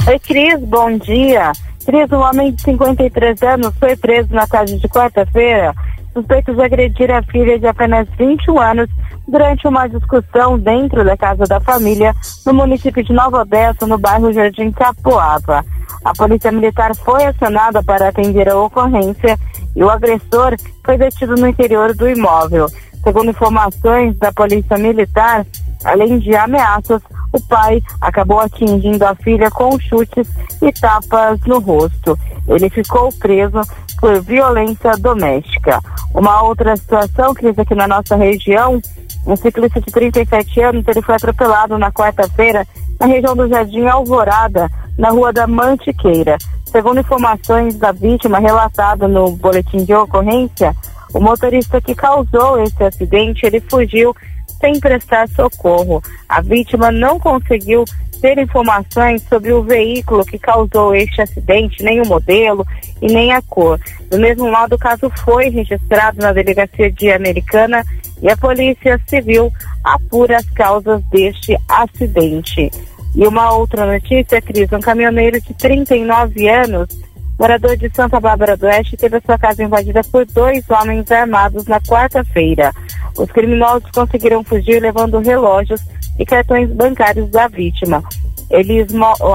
Oi, 0.06 0.18
Cris, 0.20 0.60
bom 0.68 0.96
dia. 0.98 1.52
Cris, 1.84 2.10
um 2.12 2.20
homem 2.20 2.52
de 2.52 2.62
53 2.62 3.42
anos 3.42 3.72
foi 3.80 3.96
preso 3.96 4.28
na 4.30 4.46
tarde 4.46 4.78
de 4.78 4.88
quarta-feira, 4.88 5.74
suspeito 6.14 6.54
de 6.54 6.62
agredir 6.62 7.10
a 7.10 7.22
filha 7.24 7.58
de 7.58 7.66
apenas 7.66 8.06
21 8.18 8.58
anos 8.60 8.88
durante 9.26 9.66
uma 9.66 9.88
discussão 9.88 10.58
dentro 10.58 11.04
da 11.04 11.16
casa 11.16 11.44
da 11.44 11.60
família 11.60 12.14
no 12.44 12.54
município 12.54 13.02
de 13.02 13.12
Nova 13.12 13.42
Odessa, 13.42 13.86
no 13.86 13.98
bairro 13.98 14.32
Jardim 14.32 14.70
Capoava. 14.72 15.64
A 16.04 16.12
polícia 16.12 16.50
militar 16.50 16.94
foi 16.96 17.24
acionada 17.24 17.82
para 17.82 18.08
atender 18.08 18.48
a 18.48 18.58
ocorrência 18.58 19.38
e 19.74 19.82
o 19.82 19.90
agressor 19.90 20.56
foi 20.84 20.98
detido 20.98 21.34
no 21.34 21.46
interior 21.46 21.94
do 21.94 22.08
imóvel. 22.08 22.66
Segundo 23.02 23.30
informações 23.30 24.16
da 24.18 24.32
polícia 24.32 24.78
militar, 24.78 25.44
além 25.84 26.18
de 26.18 26.34
ameaças, 26.36 27.02
o 27.32 27.40
pai 27.40 27.82
acabou 28.00 28.40
atingindo 28.40 29.04
a 29.04 29.14
filha 29.14 29.50
com 29.50 29.78
chutes 29.80 30.28
e 30.60 30.72
tapas 30.72 31.40
no 31.46 31.58
rosto. 31.58 32.18
Ele 32.46 32.68
ficou 32.68 33.10
preso 33.12 33.60
por 33.98 34.20
violência 34.20 34.92
doméstica. 34.98 35.80
Uma 36.14 36.42
outra 36.42 36.76
situação, 36.76 37.32
Cris, 37.32 37.58
aqui 37.58 37.74
na 37.74 37.88
nossa 37.88 38.16
região, 38.16 38.80
um 39.26 39.36
ciclista 39.36 39.80
de 39.80 39.92
37 39.92 40.60
anos, 40.60 40.84
ele 40.86 41.02
foi 41.02 41.14
atropelado 41.14 41.78
na 41.78 41.92
quarta-feira 41.92 42.66
na 42.98 43.06
região 43.06 43.34
do 43.34 43.48
Jardim 43.48 43.86
Alvorada, 43.86 44.68
na 44.98 45.10
rua 45.10 45.32
da 45.32 45.46
Mantiqueira. 45.46 46.36
Segundo 46.66 47.00
informações 47.00 47.76
da 47.76 47.92
vítima 47.92 48.38
relatada 48.38 49.06
no 49.06 49.32
boletim 49.32 49.84
de 49.84 49.94
ocorrência, 49.94 50.74
o 51.12 51.20
motorista 51.20 51.80
que 51.80 51.94
causou 51.94 52.62
esse 52.62 52.82
acidente, 52.82 53.44
ele 53.44 53.60
fugiu 53.60 54.14
sem 54.60 54.78
prestar 54.80 55.28
socorro. 55.28 56.02
A 56.28 56.40
vítima 56.40 56.90
não 56.90 57.18
conseguiu 57.18 57.84
ter 58.22 58.38
informações 58.38 59.20
sobre 59.28 59.52
o 59.52 59.64
veículo 59.64 60.24
que 60.24 60.38
causou 60.38 60.94
este 60.94 61.20
acidente, 61.20 61.82
nem 61.82 62.00
o 62.00 62.06
modelo 62.06 62.64
e 63.02 63.12
nem 63.12 63.32
a 63.32 63.42
cor. 63.42 63.80
Do 64.08 64.18
mesmo 64.18 64.48
modo, 64.48 64.76
o 64.76 64.78
caso 64.78 65.10
foi 65.24 65.48
registrado 65.48 66.18
na 66.18 66.32
delegacia 66.32 66.90
de 66.90 67.10
Americana 67.10 67.82
e 68.22 68.30
a 68.30 68.36
Polícia 68.36 68.98
Civil 69.08 69.52
apura 69.82 70.36
as 70.36 70.48
causas 70.50 71.02
deste 71.10 71.58
acidente. 71.68 72.70
E 73.14 73.26
uma 73.26 73.52
outra 73.54 73.84
notícia, 73.84 74.40
Cris, 74.40 74.72
um 74.72 74.80
caminhoneiro 74.80 75.40
de 75.40 75.52
39 75.54 76.48
anos, 76.48 76.88
morador 77.36 77.76
de 77.76 77.90
Santa 77.92 78.20
Bárbara 78.20 78.56
do 78.56 78.66
Oeste, 78.66 78.96
teve 78.96 79.16
a 79.16 79.20
sua 79.20 79.36
casa 79.36 79.64
invadida 79.64 80.00
por 80.04 80.24
dois 80.26 80.64
homens 80.70 81.10
armados 81.10 81.66
na 81.66 81.80
quarta-feira. 81.80 82.72
Os 83.16 83.30
criminosos 83.30 83.90
conseguiram 83.90 84.42
fugir 84.42 84.80
levando 84.80 85.18
relógios 85.18 85.80
e 86.18 86.24
cartões 86.24 86.70
bancários 86.70 87.30
da 87.30 87.48
vítima. 87.48 88.02
Eles, 88.50 88.88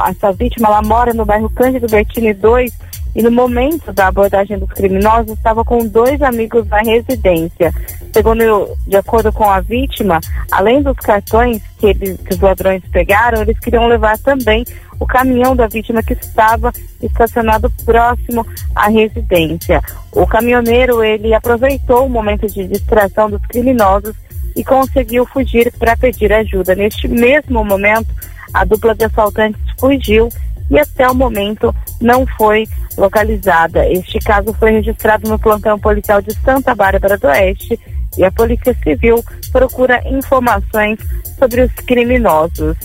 essa 0.07 0.31
vítima 0.31 0.67
ela 0.67 0.81
mora 0.81 1.13
no 1.13 1.25
bairro 1.25 1.49
Cândido 1.49 1.87
Bertini 1.87 2.33
2 2.33 2.86
e 3.17 3.21
no 3.23 3.31
momento 3.31 3.91
da 3.91 4.07
abordagem 4.07 4.59
dos 4.59 4.69
criminosos 4.69 5.31
estava 5.31 5.65
com 5.65 5.87
dois 5.87 6.21
amigos 6.21 6.67
na 6.67 6.77
residência. 6.77 7.73
Segundo, 8.13 8.77
de 8.85 8.95
acordo 8.95 9.33
com 9.33 9.43
a 9.43 9.59
vítima, 9.59 10.19
além 10.51 10.83
dos 10.83 10.95
cartões 10.97 11.59
que, 11.79 11.87
eles, 11.87 12.21
que 12.21 12.35
os 12.35 12.39
ladrões 12.39 12.83
pegaram, 12.91 13.41
eles 13.41 13.57
queriam 13.57 13.87
levar 13.87 14.19
também 14.19 14.63
o 14.99 15.07
caminhão 15.07 15.55
da 15.55 15.65
vítima 15.67 16.03
que 16.03 16.13
estava 16.13 16.71
estacionado 17.01 17.71
próximo 17.83 18.45
à 18.75 18.87
residência. 18.87 19.81
O 20.11 20.27
caminhoneiro 20.27 21.03
ele 21.03 21.33
aproveitou 21.33 22.05
o 22.05 22.09
momento 22.09 22.45
de 22.45 22.67
distração 22.67 23.31
dos 23.31 23.41
criminosos 23.47 24.15
e 24.55 24.63
conseguiu 24.63 25.25
fugir 25.25 25.73
para 25.79 25.97
pedir 25.97 26.31
ajuda. 26.31 26.75
Neste 26.75 27.07
mesmo 27.07 27.63
momento, 27.63 28.09
a 28.53 28.63
dupla 28.63 28.93
de 28.93 29.05
assaltantes 29.05 29.61
fugiu 29.79 30.29
e 30.69 30.77
até 30.79 31.07
o 31.09 31.15
momento 31.15 31.73
não 32.01 32.25
foi 32.37 32.65
localizada. 32.97 33.87
Este 33.89 34.19
caso 34.19 34.53
foi 34.59 34.71
registrado 34.71 35.29
no 35.29 35.39
plantão 35.39 35.79
policial 35.79 36.21
de 36.21 36.33
Santa 36.43 36.75
Bárbara 36.75 37.17
do 37.17 37.27
Oeste 37.27 37.79
e 38.17 38.23
a 38.23 38.31
Polícia 38.31 38.75
Civil 38.83 39.23
procura 39.51 40.01
informações 40.09 40.99
sobre 41.39 41.61
os 41.61 41.71
criminosos. 41.85 42.75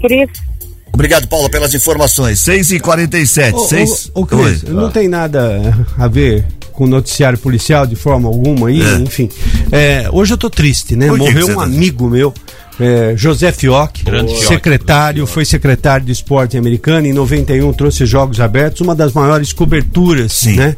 Cris, 0.00 0.28
Obrigado, 0.94 1.26
Paula, 1.26 1.48
pelas 1.48 1.72
informações. 1.74 2.38
6 2.40 2.72
e 2.72 2.80
47 2.80 3.54
Ô, 3.54 3.58
Seis... 3.60 4.10
ô, 4.14 4.20
ô, 4.20 4.26
Cris, 4.26 4.62
Oi. 4.62 4.70
não 4.74 4.90
tem 4.90 5.08
nada 5.08 5.58
a 5.98 6.06
ver 6.06 6.44
com 6.72 6.86
noticiário 6.86 7.38
policial 7.38 7.86
de 7.86 7.96
forma 7.96 8.28
alguma 8.28 8.68
aí, 8.68 8.82
É. 8.82 8.94
enfim. 8.96 9.28
É, 9.70 10.08
hoje 10.12 10.34
eu 10.34 10.38
tô 10.38 10.50
triste, 10.50 10.94
né? 10.94 11.08
Por 11.08 11.16
Morreu 11.18 11.48
um 11.48 11.54
tá- 11.56 11.62
amigo 11.64 12.08
meu. 12.10 12.32
É, 12.80 13.14
José 13.16 13.52
Fioc, 13.52 14.02
Grande 14.04 14.34
Fioc. 14.34 14.48
secretário, 14.48 15.26
foi 15.26 15.44
secretário 15.44 16.06
de 16.06 16.12
esporte 16.12 16.56
americano, 16.56 17.06
em 17.06 17.12
91 17.12 17.72
trouxe 17.72 18.06
Jogos 18.06 18.40
Abertos, 18.40 18.80
uma 18.80 18.94
das 18.94 19.12
maiores 19.12 19.52
coberturas, 19.52 20.32
Sim. 20.32 20.56
né? 20.56 20.76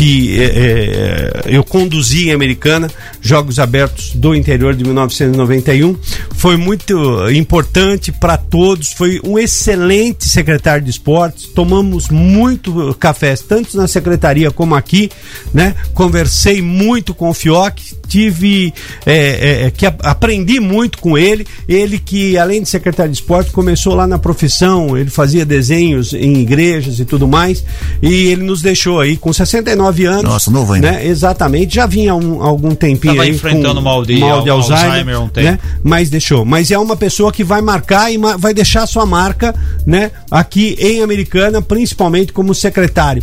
Que 0.00 0.40
é, 0.40 0.44
é, 0.44 1.56
eu 1.56 1.62
conduzi 1.62 2.30
em 2.30 2.32
Americana, 2.32 2.90
Jogos 3.20 3.58
Abertos 3.58 4.12
do 4.14 4.34
interior 4.34 4.74
de 4.74 4.82
1991. 4.82 5.94
Foi 6.36 6.56
muito 6.56 7.30
importante 7.30 8.10
para 8.10 8.38
todos, 8.38 8.94
foi 8.94 9.20
um 9.22 9.38
excelente 9.38 10.26
secretário 10.26 10.82
de 10.82 10.90
esportes. 10.90 11.48
Tomamos 11.48 12.08
muito 12.08 12.96
café, 12.98 13.34
tanto 13.46 13.76
na 13.76 13.86
secretaria 13.86 14.50
como 14.50 14.74
aqui, 14.74 15.10
né? 15.52 15.74
Conversei 15.92 16.62
muito 16.62 17.12
com 17.12 17.28
o 17.28 17.34
Fioc, 17.34 17.78
tive 18.08 18.72
é, 19.04 19.66
é, 19.66 19.70
que 19.70 19.84
a- 19.84 19.94
aprendi 20.04 20.60
muito 20.60 20.96
com 20.96 21.18
ele. 21.18 21.46
Ele 21.68 21.98
que, 21.98 22.38
além 22.38 22.62
de 22.62 22.70
secretário 22.70 23.12
de 23.12 23.18
esporte, 23.18 23.50
começou 23.50 23.94
lá 23.94 24.06
na 24.06 24.18
profissão, 24.18 24.96
ele 24.96 25.10
fazia 25.10 25.44
desenhos 25.44 26.14
em 26.14 26.38
igrejas 26.38 26.98
e 27.00 27.04
tudo 27.04 27.28
mais. 27.28 27.62
E 28.00 28.28
ele 28.28 28.42
nos 28.44 28.62
deixou 28.62 28.98
aí 28.98 29.18
com 29.18 29.30
69 29.30 29.89
anos. 30.06 30.22
Nossa, 30.22 30.50
novo 30.50 30.72
ainda. 30.72 30.92
Né? 30.92 31.06
Exatamente, 31.06 31.74
já 31.74 31.86
vinha 31.86 32.12
há 32.12 32.14
um, 32.16 32.42
algum 32.42 32.74
tempinho 32.74 33.14
Tava 33.14 33.24
aí 33.24 33.30
enfrentando 33.30 33.76
com 33.76 33.80
mal 33.82 34.04
de- 34.04 34.18
mal 34.18 34.42
de 34.42 34.50
al- 34.50 34.56
Alzheimer, 34.58 34.84
Alzheimer 34.86 35.14
há 35.16 35.20
um 35.20 35.28
tempo. 35.28 35.46
né? 35.50 35.58
Mas 35.82 36.10
deixou. 36.10 36.44
Mas 36.44 36.70
é 36.70 36.78
uma 36.78 36.96
pessoa 36.96 37.32
que 37.32 37.42
vai 37.44 37.60
marcar 37.60 38.12
e 38.12 38.18
ma- 38.18 38.36
vai 38.36 38.52
deixar 38.54 38.86
sua 38.86 39.04
marca, 39.06 39.54
né? 39.86 40.10
Aqui 40.30 40.76
em 40.78 41.02
Americana, 41.02 41.60
principalmente 41.62 42.32
como 42.32 42.54
secretário. 42.54 43.22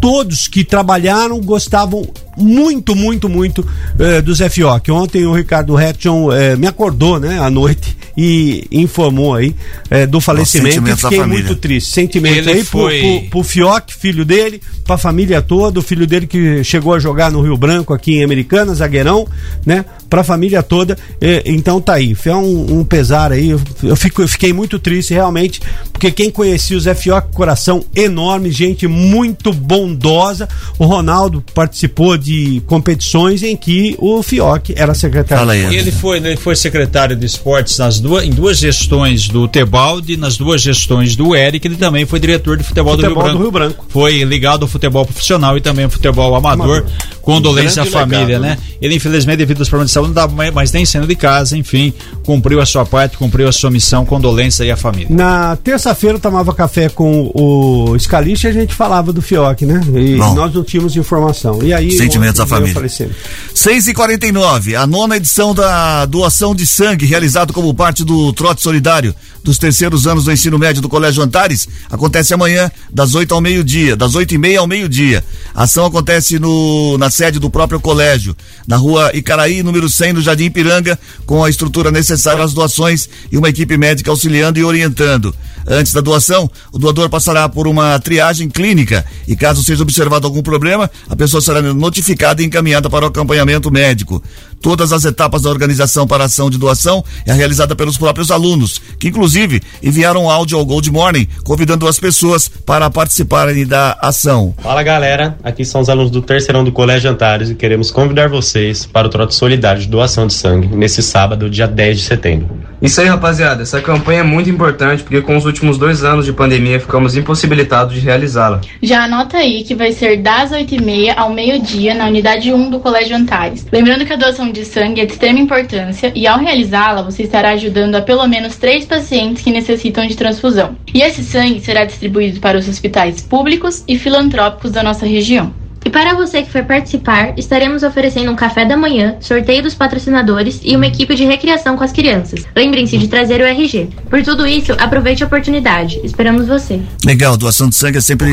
Todos 0.00 0.46
que 0.48 0.62
trabalharam 0.64 1.40
gostavam 1.40 2.06
muito, 2.36 2.94
muito, 2.94 3.28
muito 3.30 3.66
eh, 3.98 4.20
do 4.20 4.34
Zé 4.34 4.48
Fioc. 4.50 4.88
Ontem 4.90 5.24
o 5.26 5.32
Ricardo 5.32 5.74
Retchon 5.74 6.30
eh, 6.32 6.54
me 6.56 6.66
acordou, 6.66 7.18
né, 7.18 7.38
à 7.40 7.48
noite 7.48 7.96
e 8.16 8.66
informou 8.70 9.34
aí 9.34 9.54
eh, 9.90 10.06
do 10.06 10.20
falecimento. 10.20 10.76
E 10.76 10.80
da 10.90 10.96
fiquei 10.96 11.18
muito 11.42 11.56
triste. 11.56 11.90
Sentimento 11.92 12.36
Ele 12.36 12.50
aí 12.50 12.64
pro- 12.64 12.80
foi- 12.80 13.00
pro, 13.20 13.30
pro 13.30 13.42
Fioc, 13.42 13.90
filho 13.98 14.24
dele, 14.24 14.60
pra 14.84 14.98
família 14.98 15.40
toda, 15.40 15.80
o 15.80 15.82
filho 15.82 16.06
dele 16.06 16.26
que 16.26 16.62
chegou 16.62 16.92
a 16.92 16.98
jogar 16.98 17.30
no 17.32 17.40
Rio 17.40 17.56
Branco 17.56 17.94
aqui 17.94 18.16
em 18.16 18.22
Americana, 18.24 18.74
zagueirão, 18.74 19.26
né? 19.64 19.84
Pra 20.10 20.22
família 20.22 20.62
toda. 20.62 20.96
Então 21.44 21.80
tá 21.80 21.94
aí. 21.94 22.14
É 22.26 22.34
um, 22.34 22.80
um 22.80 22.84
pesar 22.84 23.32
aí. 23.32 23.50
Eu, 23.50 23.60
eu 23.82 23.96
fico, 23.96 24.22
eu 24.22 24.28
fiquei 24.28 24.52
muito 24.52 24.78
triste, 24.78 25.12
realmente, 25.14 25.60
porque 25.92 26.10
quem 26.10 26.30
conhecia 26.30 26.76
o 26.76 26.80
Zé 26.80 26.94
Fioc, 26.94 27.32
coração 27.32 27.82
enorme, 27.94 28.50
gente 28.50 28.86
muito 28.86 29.52
bondosa. 29.96 30.48
O 30.78 30.84
Ronaldo 30.84 31.42
participou 31.54 32.16
de 32.16 32.62
competições 32.66 33.42
em 33.42 33.56
que 33.56 33.96
o 33.98 34.22
Fioc 34.22 34.70
era 34.76 34.94
secretário. 34.94 35.38
Fala 35.40 35.52
aí, 35.54 35.72
E 35.74 35.76
ele 35.76 35.90
foi, 35.90 36.18
ele 36.18 36.36
foi 36.36 36.54
secretário 36.54 37.16
de 37.16 37.26
esportes 37.26 37.78
nas 37.78 37.98
duas, 37.98 38.24
em 38.24 38.30
duas 38.30 38.58
gestões 38.58 39.28
do 39.28 39.48
Tebaldi, 39.48 40.16
nas 40.16 40.36
duas 40.36 40.60
gestões 40.60 41.16
do 41.16 41.34
Eric, 41.34 41.66
ele 41.66 41.76
também 41.76 42.04
foi 42.06 42.20
diretor 42.20 42.56
de 42.56 42.62
futebol, 42.64 42.94
Futebol 42.94 43.22
do, 43.22 43.28
Rio 43.28 43.36
do 43.36 43.36
Branco. 43.36 43.42
Rio 43.42 43.50
Branco. 43.50 43.84
Foi 43.88 44.22
ligado 44.24 44.62
ao 44.62 44.68
futebol 44.68 45.04
profissional 45.04 45.56
e 45.56 45.60
também 45.60 45.84
ao 45.84 45.90
futebol 45.90 46.34
amador. 46.34 46.56
Amador. 46.78 46.86
Condolência 47.22 47.82
à 47.82 47.86
família, 47.86 48.38
legado, 48.38 48.42
né? 48.42 48.48
né? 48.50 48.58
Ele, 48.80 48.94
infelizmente, 48.94 49.38
devido 49.38 49.58
aos 49.58 49.68
problemas 49.68 49.90
de 49.90 49.94
saúde, 49.94 50.14
não 50.14 50.14
dá 50.14 50.28
mais- 50.52 50.72
nem 50.72 50.84
saindo 50.84 51.06
de 51.06 51.16
casa, 51.16 51.56
enfim, 51.56 51.92
cumpriu 52.26 52.60
a 52.60 52.66
sua 52.66 52.84
parte, 52.84 53.16
cumpriu 53.16 53.48
a 53.48 53.52
sua 53.52 53.70
missão, 53.70 54.04
condolência 54.04 54.64
aí 54.64 54.70
à 54.72 54.76
família. 54.76 55.06
Na 55.08 55.56
terça-feira 55.56 56.16
eu 56.16 56.20
tomava 56.20 56.52
café 56.52 56.88
com 56.88 57.30
o 57.32 57.96
Scalice 57.98 58.46
e 58.46 58.50
a 58.50 58.52
gente 58.52 58.74
falava 58.74 59.12
do 59.12 59.22
Fioc, 59.22 59.62
né? 59.62 59.80
E 59.94 60.16
Bom. 60.16 60.34
nós 60.34 60.52
não 60.52 60.64
tínhamos 60.64 60.96
informação. 60.96 61.62
E 61.62 61.72
aí 61.72 61.92
Sentimentos 61.92 62.38
da 62.38 62.46
família. 62.46 62.74
falecendo. 62.74 63.14
6 63.54 63.86
e 63.86 63.94
49 63.94 64.74
a 64.74 64.86
nona 64.86 65.16
edição 65.16 65.54
da 65.54 66.04
doação 66.06 66.54
de 66.54 66.66
sangue, 66.66 67.06
realizado 67.06 67.52
como 67.52 67.72
parte 67.72 68.04
do 68.04 68.32
trote 68.32 68.60
solidário 68.60 69.14
dos 69.44 69.58
terceiros 69.58 70.08
anos 70.08 70.24
do 70.24 70.32
ensino 70.32 70.58
médio 70.58 70.82
do 70.82 70.88
Colégio 70.88 71.22
Antares, 71.22 71.68
acontece 71.88 72.34
amanhã, 72.34 72.68
das 72.92 73.14
8 73.14 73.32
ao 73.32 73.40
meio-dia, 73.40 73.94
das 73.94 74.16
8 74.16 74.34
e 74.34 74.38
meia 74.38 74.58
ao 74.58 74.66
meio-dia. 74.66 75.22
A 75.54 75.62
ação 75.62 75.86
acontece 75.86 76.40
no, 76.40 76.98
na 76.98 77.10
sede 77.10 77.38
do 77.38 77.48
próprio 77.48 77.78
colégio, 77.78 78.36
na 78.66 78.76
rua 78.76 79.12
Icaraí, 79.14 79.62
número 79.62 79.88
100, 79.88 80.14
no 80.14 80.20
Jardim 80.20 80.50
Piranga, 80.50 80.98
com 81.24 81.44
a 81.44 81.48
estrutura 81.48 81.92
necessária 81.92 82.15
às 82.16 82.52
doações 82.54 83.08
e 83.30 83.36
uma 83.36 83.48
equipe 83.48 83.76
médica 83.76 84.10
auxiliando 84.10 84.58
e 84.58 84.64
orientando. 84.64 85.34
Antes 85.68 85.92
da 85.92 86.00
doação, 86.00 86.48
o 86.72 86.78
doador 86.78 87.10
passará 87.10 87.48
por 87.48 87.66
uma 87.66 87.98
triagem 87.98 88.48
clínica 88.48 89.04
e, 89.26 89.34
caso 89.34 89.64
seja 89.64 89.82
observado 89.82 90.24
algum 90.24 90.42
problema, 90.42 90.88
a 91.08 91.16
pessoa 91.16 91.40
será 91.40 91.60
notificada 91.60 92.40
e 92.40 92.46
encaminhada 92.46 92.88
para 92.88 93.04
o 93.04 93.08
acompanhamento 93.08 93.70
médico. 93.70 94.22
Todas 94.60 94.92
as 94.92 95.04
etapas 95.04 95.42
da 95.42 95.50
organização 95.50 96.06
para 96.06 96.24
a 96.24 96.26
ação 96.26 96.50
de 96.50 96.58
doação 96.58 97.04
é 97.24 97.32
realizada 97.32 97.76
pelos 97.76 97.96
próprios 97.96 98.30
alunos, 98.30 98.80
que 98.98 99.08
inclusive 99.08 99.62
enviaram 99.82 100.30
áudio 100.30 100.58
ao 100.58 100.64
Gold 100.64 100.90
Morning 100.90 101.26
convidando 101.44 101.86
as 101.86 101.98
pessoas 101.98 102.48
para 102.48 102.90
participarem 102.90 103.66
da 103.66 103.96
ação. 104.00 104.54
Fala 104.58 104.82
galera, 104.82 105.36
aqui 105.42 105.64
são 105.64 105.80
os 105.80 105.88
alunos 105.88 106.10
do 106.10 106.22
terceirão 106.22 106.64
do 106.64 106.72
Colégio 106.72 107.10
Antares 107.10 107.50
e 107.50 107.54
queremos 107.54 107.90
convidar 107.90 108.28
vocês 108.28 108.86
para 108.86 109.06
o 109.06 109.10
trote 109.10 109.34
solidário 109.34 109.80
de 109.80 109.88
doação 109.88 110.26
de 110.26 110.34
sangue 110.34 110.68
nesse 110.68 111.02
sábado, 111.02 111.48
dia 111.48 111.66
10 111.66 111.98
de 111.98 112.04
setembro. 112.04 112.48
Isso 112.80 113.00
aí, 113.00 113.06
rapaziada. 113.06 113.62
Essa 113.62 113.80
campanha 113.80 114.20
é 114.20 114.22
muito 114.22 114.50
importante 114.50 115.02
porque 115.02 115.22
com 115.22 115.36
os 115.36 115.46
últimos 115.46 115.78
dois 115.78 116.04
anos 116.04 116.26
de 116.26 116.32
pandemia 116.32 116.78
ficamos 116.78 117.16
impossibilitados 117.16 117.94
de 117.94 118.00
realizá-la. 118.00 118.60
Já 118.82 119.04
anota 119.04 119.38
aí 119.38 119.64
que 119.64 119.74
vai 119.74 119.92
ser 119.92 120.18
das 120.18 120.50
8h30 120.50 121.14
ao 121.16 121.32
meio-dia 121.32 121.94
na 121.94 122.06
unidade 122.06 122.52
1 122.52 122.70
do 122.70 122.78
Colégio 122.80 123.16
Antares. 123.16 123.66
Lembrando 123.72 124.04
que 124.04 124.12
a 124.12 124.16
doação 124.16 124.50
de 124.52 124.64
sangue 124.64 125.00
é 125.00 125.06
de 125.06 125.12
extrema 125.12 125.38
importância 125.38 126.12
e 126.14 126.26
ao 126.26 126.38
realizá-la 126.38 127.02
você 127.02 127.22
estará 127.22 127.50
ajudando 127.50 127.94
a 127.94 128.02
pelo 128.02 128.26
menos 128.26 128.56
três 128.56 128.84
pacientes 128.84 129.42
que 129.42 129.50
necessitam 129.50 130.06
de 130.06 130.16
transfusão. 130.16 130.76
E 130.92 131.02
esse 131.02 131.24
sangue 131.24 131.60
será 131.60 131.84
distribuído 131.84 132.40
para 132.40 132.58
os 132.58 132.68
hospitais 132.68 133.22
públicos 133.22 133.84
e 133.88 133.98
filantrópicos 133.98 134.72
da 134.72 134.82
nossa 134.82 135.06
região. 135.06 135.52
E 135.86 135.88
para 135.88 136.14
você 136.14 136.42
que 136.42 136.50
for 136.50 136.64
participar, 136.64 137.38
estaremos 137.38 137.84
oferecendo 137.84 138.28
um 138.32 138.34
café 138.34 138.64
da 138.64 138.76
manhã, 138.76 139.14
sorteio 139.20 139.62
dos 139.62 139.72
patrocinadores 139.72 140.58
e 140.64 140.74
uma 140.74 140.88
equipe 140.88 141.14
de 141.14 141.24
recreação 141.24 141.76
com 141.76 141.84
as 141.84 141.92
crianças. 141.92 142.44
Lembrem-se 142.56 142.98
de 142.98 143.06
trazer 143.06 143.40
o 143.40 143.44
RG. 143.44 143.90
Por 144.10 144.20
tudo 144.24 144.44
isso, 144.48 144.72
aproveite 144.80 145.22
a 145.22 145.26
oportunidade. 145.28 146.00
Esperamos 146.02 146.48
você. 146.48 146.80
Legal, 147.04 147.36
doação 147.36 147.68
de 147.68 147.76
sangue 147.76 147.98
é 147.98 148.00
sempre 148.00 148.32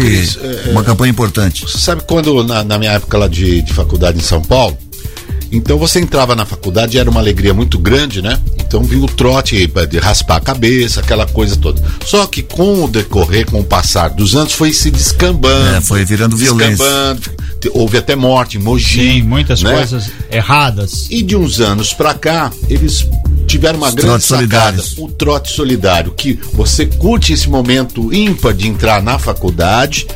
uma 0.72 0.84
campanha 0.84 1.12
importante. 1.12 1.62
Você 1.62 1.78
sabe 1.78 2.02
quando, 2.08 2.44
na, 2.44 2.64
na 2.64 2.80
minha 2.80 2.94
época 2.94 3.20
lá 3.20 3.28
de, 3.28 3.62
de 3.62 3.72
faculdade 3.72 4.18
em 4.18 4.24
São 4.24 4.42
Paulo, 4.42 4.76
então 5.52 5.78
você 5.78 6.00
entrava 6.00 6.36
na 6.36 6.48
faculdade 6.48 6.98
era 6.98 7.08
uma 7.08 7.20
alegria 7.20 7.54
muito 7.54 7.78
grande, 7.78 8.20
né? 8.20 8.40
Então 8.74 8.82
vinha 8.82 9.06
o 9.06 9.08
trote 9.08 9.68
de 9.88 10.00
raspar 10.00 10.38
a 10.38 10.40
cabeça, 10.40 11.00
aquela 11.00 11.28
coisa 11.28 11.56
toda. 11.56 11.80
Só 12.04 12.26
que 12.26 12.42
com 12.42 12.84
o 12.84 12.88
decorrer, 12.88 13.46
com 13.46 13.60
o 13.60 13.64
passar 13.64 14.10
dos 14.10 14.36
anos, 14.36 14.54
foi 14.54 14.74
se 14.74 14.90
descambando. 14.90 15.76
É, 15.76 15.80
foi 15.80 16.04
virando 16.04 16.36
violência. 16.36 16.84
Descambando. 16.84 17.22
Houve 17.72 18.00
até 18.00 18.16
morte 18.16 18.58
em 18.58 18.62
Mogi. 18.62 19.00
Sim, 19.00 19.22
muitas 19.22 19.62
né? 19.62 19.76
coisas 19.76 20.10
erradas. 20.32 21.06
E 21.12 21.22
de 21.22 21.36
uns 21.36 21.62
anos 21.62 21.94
pra 21.94 22.16
cá, 22.16 22.52
eles 22.68 23.08
tiveram 23.46 23.78
uma 23.78 23.90
Os 23.90 23.94
grande 23.94 24.24
sacada, 24.24 24.84
o 24.98 25.08
trote 25.08 25.52
solidário, 25.52 26.12
que 26.12 26.40
você 26.52 26.88
curte 26.88 27.32
esse 27.32 27.48
momento 27.48 28.12
ímpar 28.12 28.56
de 28.56 28.68
entrar 28.68 29.04
na 29.04 29.20
faculdade 29.20 30.08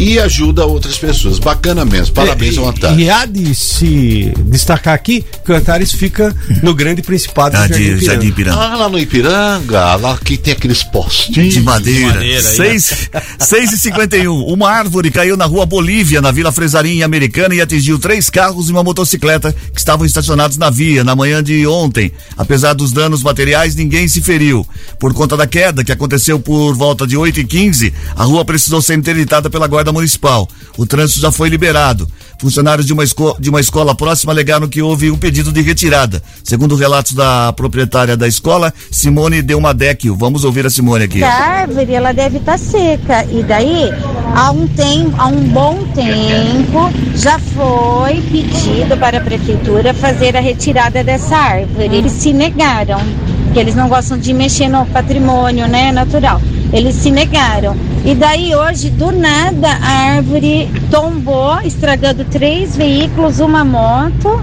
e 0.00 0.18
ajuda 0.18 0.64
outras 0.64 0.96
pessoas. 0.98 1.38
Bacana 1.38 1.84
mesmo. 1.84 2.14
Parabéns 2.14 2.56
ao 2.58 2.68
Antares. 2.68 2.98
E 2.98 3.10
há 3.10 3.26
de 3.26 3.54
se 3.54 4.32
destacar 4.46 4.94
aqui 4.94 5.24
que 5.44 5.52
o 5.52 5.54
Antares 5.54 5.92
fica 5.92 6.34
no 6.62 6.74
grande 6.74 7.02
principado 7.02 7.56
Ah, 7.56 7.66
do 7.66 7.74
de 7.74 7.90
Jardim 7.90 8.04
Jardim 8.06 8.32
Piranga. 8.32 8.56
Piranga. 8.58 8.74
Ah, 8.74 8.76
lá 8.76 8.88
no 8.88 8.98
Ipiranga, 8.98 9.94
lá 9.96 10.18
que 10.18 10.36
tem 10.36 10.52
aqueles 10.52 10.82
postinhos 10.82 11.54
De 11.54 11.60
madeira. 11.60 12.14
madeira, 12.14 12.38
aí, 12.38 12.42
Seis, 12.42 13.10
seis 13.38 13.72
e 13.72 13.78
cinquenta 13.78 14.16
e 14.16 14.26
um. 14.26 14.42
Uma 14.46 14.70
árvore 14.70 15.10
caiu 15.10 15.36
na 15.36 15.44
rua 15.44 15.66
Bolívia, 15.66 16.20
na 16.20 16.30
Vila 16.30 16.50
Fresarim 16.50 17.02
Americana, 17.02 17.54
e 17.54 17.60
atingiu 17.60 17.98
três 17.98 18.30
carros 18.30 18.68
e 18.68 18.72
uma 18.72 18.82
motocicleta 18.82 19.52
que 19.72 19.78
estavam 19.78 20.06
estacionados 20.06 20.56
na 20.56 20.70
via 20.70 21.04
na 21.04 21.14
manhã 21.14 21.42
de 21.42 21.66
ontem. 21.66 22.10
Apesar 22.36 22.72
dos 22.74 22.92
danos 22.92 23.22
materiais, 23.22 23.74
ninguém 23.74 24.08
se 24.08 24.20
feriu. 24.20 24.66
Por 24.98 25.12
conta 25.12 25.36
da 25.36 25.46
queda, 25.46 25.84
que 25.84 25.92
aconteceu 25.92 26.38
por 26.40 26.74
volta 26.74 27.06
de 27.06 27.16
8 27.16 27.40
e 27.40 27.44
15 27.44 27.92
a 28.16 28.24
rua 28.24 28.44
precisou 28.44 28.80
ser 28.82 28.94
interditada 28.98 29.48
pela 29.50 29.66
Guarda 29.66 29.89
Municipal. 29.92 30.48
O 30.76 30.86
trânsito 30.86 31.20
já 31.20 31.30
foi 31.32 31.48
liberado. 31.48 32.08
Funcionários 32.40 32.86
de 32.86 32.92
uma, 32.94 33.04
esco- 33.04 33.36
de 33.38 33.50
uma 33.50 33.60
escola 33.60 33.94
próxima 33.94 34.32
alegaram 34.32 34.66
que 34.66 34.80
houve 34.80 35.10
um 35.10 35.16
pedido 35.18 35.52
de 35.52 35.60
retirada. 35.60 36.22
Segundo 36.42 36.74
relatos 36.74 37.12
da 37.12 37.52
proprietária 37.52 38.16
da 38.16 38.26
escola, 38.26 38.72
Simone 38.90 39.42
Delmadecchio. 39.42 40.16
Vamos 40.16 40.42
ouvir 40.44 40.64
a 40.64 40.70
Simone 40.70 41.04
aqui. 41.04 41.22
A 41.22 41.28
árvore 41.30 41.92
ela 41.92 42.12
deve 42.12 42.38
estar 42.38 42.58
seca 42.58 43.26
e 43.30 43.42
daí 43.42 43.90
há 44.34 44.50
um 44.52 44.66
tempo, 44.68 45.14
há 45.18 45.26
um 45.26 45.40
bom 45.48 45.84
tempo 45.94 46.90
já 47.14 47.38
foi 47.38 48.22
pedido 48.22 48.96
para 48.98 49.18
a 49.18 49.20
prefeitura 49.20 49.92
fazer 49.92 50.34
a 50.36 50.40
retirada 50.40 51.04
dessa 51.04 51.36
árvore. 51.36 51.94
Eles 51.94 52.12
se 52.12 52.32
negaram, 52.32 53.00
porque 53.44 53.58
eles 53.58 53.74
não 53.74 53.88
gostam 53.88 54.16
de 54.16 54.32
mexer 54.32 54.68
no 54.68 54.86
patrimônio, 54.86 55.68
né, 55.68 55.92
natural. 55.92 56.40
Eles 56.72 56.94
se 56.94 57.10
negaram. 57.10 57.76
E 58.02 58.14
daí 58.14 58.54
hoje, 58.54 58.88
do 58.88 59.12
nada, 59.12 59.68
a 59.68 60.14
árvore 60.16 60.70
tombou, 60.90 61.60
estragando 61.60 62.24
três 62.24 62.74
veículos, 62.74 63.40
uma 63.40 63.62
moto 63.62 64.40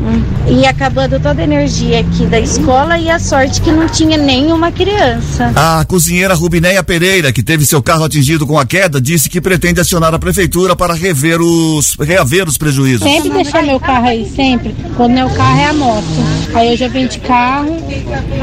e 0.47 0.65
acabando 0.65 1.19
toda 1.19 1.41
a 1.41 1.43
energia 1.43 2.01
aqui 2.01 2.25
da 2.27 2.39
escola 2.39 2.99
e 2.99 3.09
a 3.09 3.17
sorte 3.17 3.59
que 3.61 3.71
não 3.71 3.87
tinha 3.87 4.15
nenhuma 4.15 4.71
criança. 4.71 5.51
A 5.55 5.83
cozinheira 5.85 6.35
Rubinéia 6.35 6.83
Pereira, 6.83 7.33
que 7.33 7.41
teve 7.41 7.65
seu 7.65 7.81
carro 7.81 8.03
atingido 8.03 8.45
com 8.45 8.59
a 8.59 8.65
queda, 8.65 9.01
disse 9.01 9.27
que 9.27 9.41
pretende 9.41 9.81
acionar 9.81 10.13
a 10.13 10.19
prefeitura 10.19 10.75
para 10.75 10.93
rever 10.93 11.41
os, 11.41 11.95
reaver 11.99 12.47
os 12.47 12.57
prejuízos. 12.57 13.09
Sempre 13.09 13.31
deixar 13.31 13.63
meu 13.63 13.79
carro 13.79 14.07
aí, 14.07 14.29
sempre. 14.35 14.75
Quando 14.95 15.13
meu 15.13 15.29
carro 15.31 15.59
é 15.59 15.65
a 15.65 15.73
moto. 15.73 16.05
Aí 16.53 16.71
eu 16.71 16.77
já 16.77 16.87
vim 16.87 17.07
de 17.07 17.19
carro, 17.19 17.75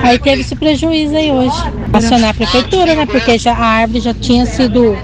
aí 0.02 0.18
teve 0.18 0.42
esse 0.42 0.56
prejuízo 0.56 1.16
aí 1.16 1.30
hoje. 1.30 1.56
Acionar 1.92 2.30
a 2.30 2.34
prefeitura, 2.34 2.94
né? 2.94 3.06
Porque 3.06 3.38
já, 3.38 3.52
a 3.52 3.64
árvore 3.64 4.00
já 4.00 4.12
tinha 4.12 4.44
sido 4.44 4.96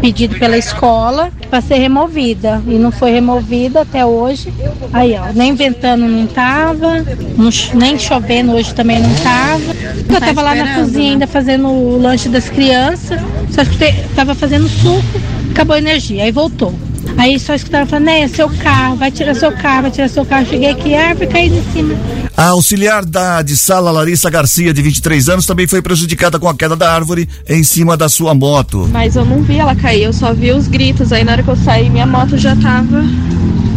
pedido 0.00 0.38
pela 0.38 0.56
escola 0.56 1.30
para 1.48 1.60
ser 1.60 1.76
removida. 1.76 2.62
E 2.66 2.74
não 2.74 2.90
foi 2.90 3.12
removida 3.12 3.82
até 3.82 4.04
hoje. 4.04 4.52
Aí, 4.92 5.14
ó, 5.14 5.32
nem 5.34 5.54
ventando 5.54 6.06
não 6.06 6.26
tava, 6.26 7.04
não 7.36 7.50
nem 7.74 7.98
chovendo 7.98 8.52
hoje 8.52 8.74
também 8.74 9.00
não 9.00 9.14
tava. 9.16 9.62
Eu 10.08 10.20
tava 10.20 10.42
lá 10.42 10.54
na 10.54 10.74
cozinha 10.74 11.12
ainda 11.12 11.26
fazendo 11.26 11.68
o 11.68 12.00
lanche 12.00 12.28
das 12.28 12.48
crianças, 12.48 13.20
só 13.50 13.64
que 13.64 13.92
tava 14.14 14.34
fazendo 14.34 14.68
suco, 14.68 15.02
acabou 15.50 15.74
a 15.76 15.78
energia, 15.78 16.24
aí 16.24 16.32
voltou. 16.32 16.74
Aí 17.16 17.38
só 17.38 17.54
escutava 17.54 17.86
falando, 17.86 18.06
né, 18.06 18.28
seu 18.28 18.48
carro, 18.48 18.96
vai 18.96 19.10
tirar 19.10 19.34
seu 19.34 19.52
carro, 19.52 19.82
vai 19.82 19.90
tirar 19.90 20.08
seu 20.08 20.24
carro. 20.24 20.46
Cheguei 20.46 20.70
aqui, 20.70 20.94
a 20.94 21.08
árvore 21.08 21.26
caiu 21.28 21.54
em 21.54 21.62
cima. 21.72 21.94
A 22.36 22.48
auxiliar 22.48 23.02
da 23.02 23.40
de 23.40 23.56
sala 23.56 23.90
Larissa 23.90 24.28
Garcia, 24.28 24.74
de 24.74 24.82
23 24.82 25.30
anos, 25.30 25.46
também 25.46 25.66
foi 25.66 25.80
prejudicada 25.80 26.38
com 26.38 26.46
a 26.46 26.54
queda 26.54 26.76
da 26.76 26.92
árvore 26.92 27.26
em 27.48 27.62
cima 27.62 27.96
da 27.96 28.10
sua 28.10 28.34
moto. 28.34 28.86
Mas 28.92 29.16
eu 29.16 29.24
não 29.24 29.42
vi 29.42 29.58
ela 29.58 29.74
cair, 29.74 30.02
eu 30.02 30.12
só 30.12 30.34
vi 30.34 30.52
os 30.52 30.68
gritos. 30.68 31.12
Aí 31.12 31.24
na 31.24 31.32
hora 31.32 31.42
que 31.42 31.48
eu 31.48 31.56
saí, 31.56 31.88
minha 31.88 32.06
moto 32.06 32.36
já 32.36 32.54
tava 32.56 33.02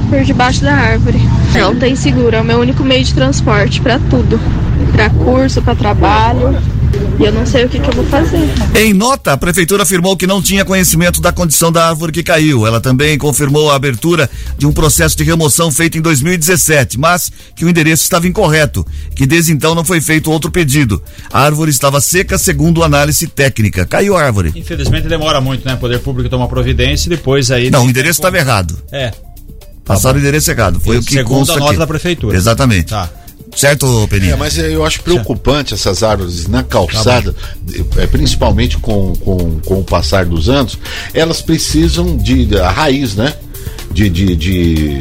por 0.09 0.21
debaixo 0.25 0.61
da 0.61 0.73
árvore. 0.73 1.19
Não 1.53 1.73
tem 1.77 1.95
seguro, 1.95 2.35
é 2.35 2.41
o 2.41 2.43
meu 2.43 2.59
único 2.59 2.83
meio 2.83 3.03
de 3.03 3.13
transporte 3.13 3.79
pra 3.79 3.97
tudo. 3.97 4.37
Pra 4.91 5.09
curso, 5.09 5.61
pra 5.61 5.73
trabalho. 5.73 6.57
E 7.19 7.23
eu 7.23 7.33
não 7.33 7.45
sei 7.45 7.65
o 7.65 7.69
que, 7.69 7.79
que 7.79 7.89
eu 7.89 7.93
vou 7.93 8.05
fazer. 8.05 8.39
Em 8.75 8.93
nota, 8.93 9.33
a 9.33 9.37
prefeitura 9.37 9.83
afirmou 9.83 10.15
que 10.15 10.25
não 10.25 10.41
tinha 10.41 10.63
conhecimento 10.63 11.19
da 11.19 11.31
condição 11.33 11.69
da 11.71 11.87
árvore 11.89 12.13
que 12.13 12.23
caiu. 12.23 12.65
Ela 12.65 12.79
também 12.79 13.17
confirmou 13.17 13.69
a 13.69 13.75
abertura 13.75 14.29
de 14.57 14.65
um 14.65 14.71
processo 14.71 15.17
de 15.17 15.23
remoção 15.23 15.69
feito 15.69 15.97
em 15.97 16.01
2017, 16.01 16.97
mas 16.97 17.29
que 17.55 17.65
o 17.65 17.69
endereço 17.69 18.03
estava 18.03 18.27
incorreto, 18.27 18.85
que 19.15 19.25
desde 19.27 19.51
então 19.51 19.75
não 19.75 19.83
foi 19.83 19.99
feito 19.99 20.31
outro 20.31 20.49
pedido. 20.49 21.01
A 21.31 21.41
árvore 21.41 21.71
estava 21.71 21.99
seca 21.99 22.37
segundo 22.37 22.83
análise 22.83 23.27
técnica. 23.27 23.85
Caiu 23.85 24.15
a 24.15 24.23
árvore. 24.23 24.53
Infelizmente 24.55 25.07
demora 25.07 25.41
muito, 25.41 25.65
né? 25.65 25.73
O 25.73 25.77
poder 25.77 25.99
público 25.99 26.29
toma 26.29 26.47
providência 26.47 27.07
e 27.07 27.09
depois 27.09 27.51
aí. 27.51 27.69
Não, 27.69 27.85
o 27.85 27.89
endereço 27.89 28.19
estava 28.19 28.37
errado. 28.37 28.77
É. 28.91 29.11
Passaram 29.83 30.17
o 30.17 30.21
endereço 30.21 30.51
errado. 30.51 30.79
Foi 30.79 30.99
o 30.99 31.03
que 31.03 31.13
Segundo 31.13 31.39
consta 31.39 31.53
a 31.53 31.57
nota 31.57 31.71
aqui. 31.71 31.79
da 31.79 31.87
prefeitura. 31.87 32.37
Exatamente. 32.37 32.89
Tá. 32.89 33.09
Certo, 33.55 34.07
Peninha? 34.09 34.33
É, 34.33 34.35
mas 34.35 34.57
eu 34.57 34.85
acho 34.85 35.01
preocupante 35.01 35.73
essas 35.73 36.03
árvores 36.03 36.47
na 36.47 36.63
calçada, 36.63 37.35
é, 37.97 38.07
principalmente 38.07 38.77
com, 38.77 39.13
com, 39.15 39.59
com 39.59 39.79
o 39.79 39.83
passar 39.83 40.25
dos 40.25 40.47
anos, 40.49 40.77
elas 41.13 41.41
precisam 41.41 42.15
de 42.15 42.57
a 42.57 42.69
raiz, 42.69 43.15
né? 43.15 43.33
De 43.91 44.09
de 44.09 44.35
de, 44.35 44.99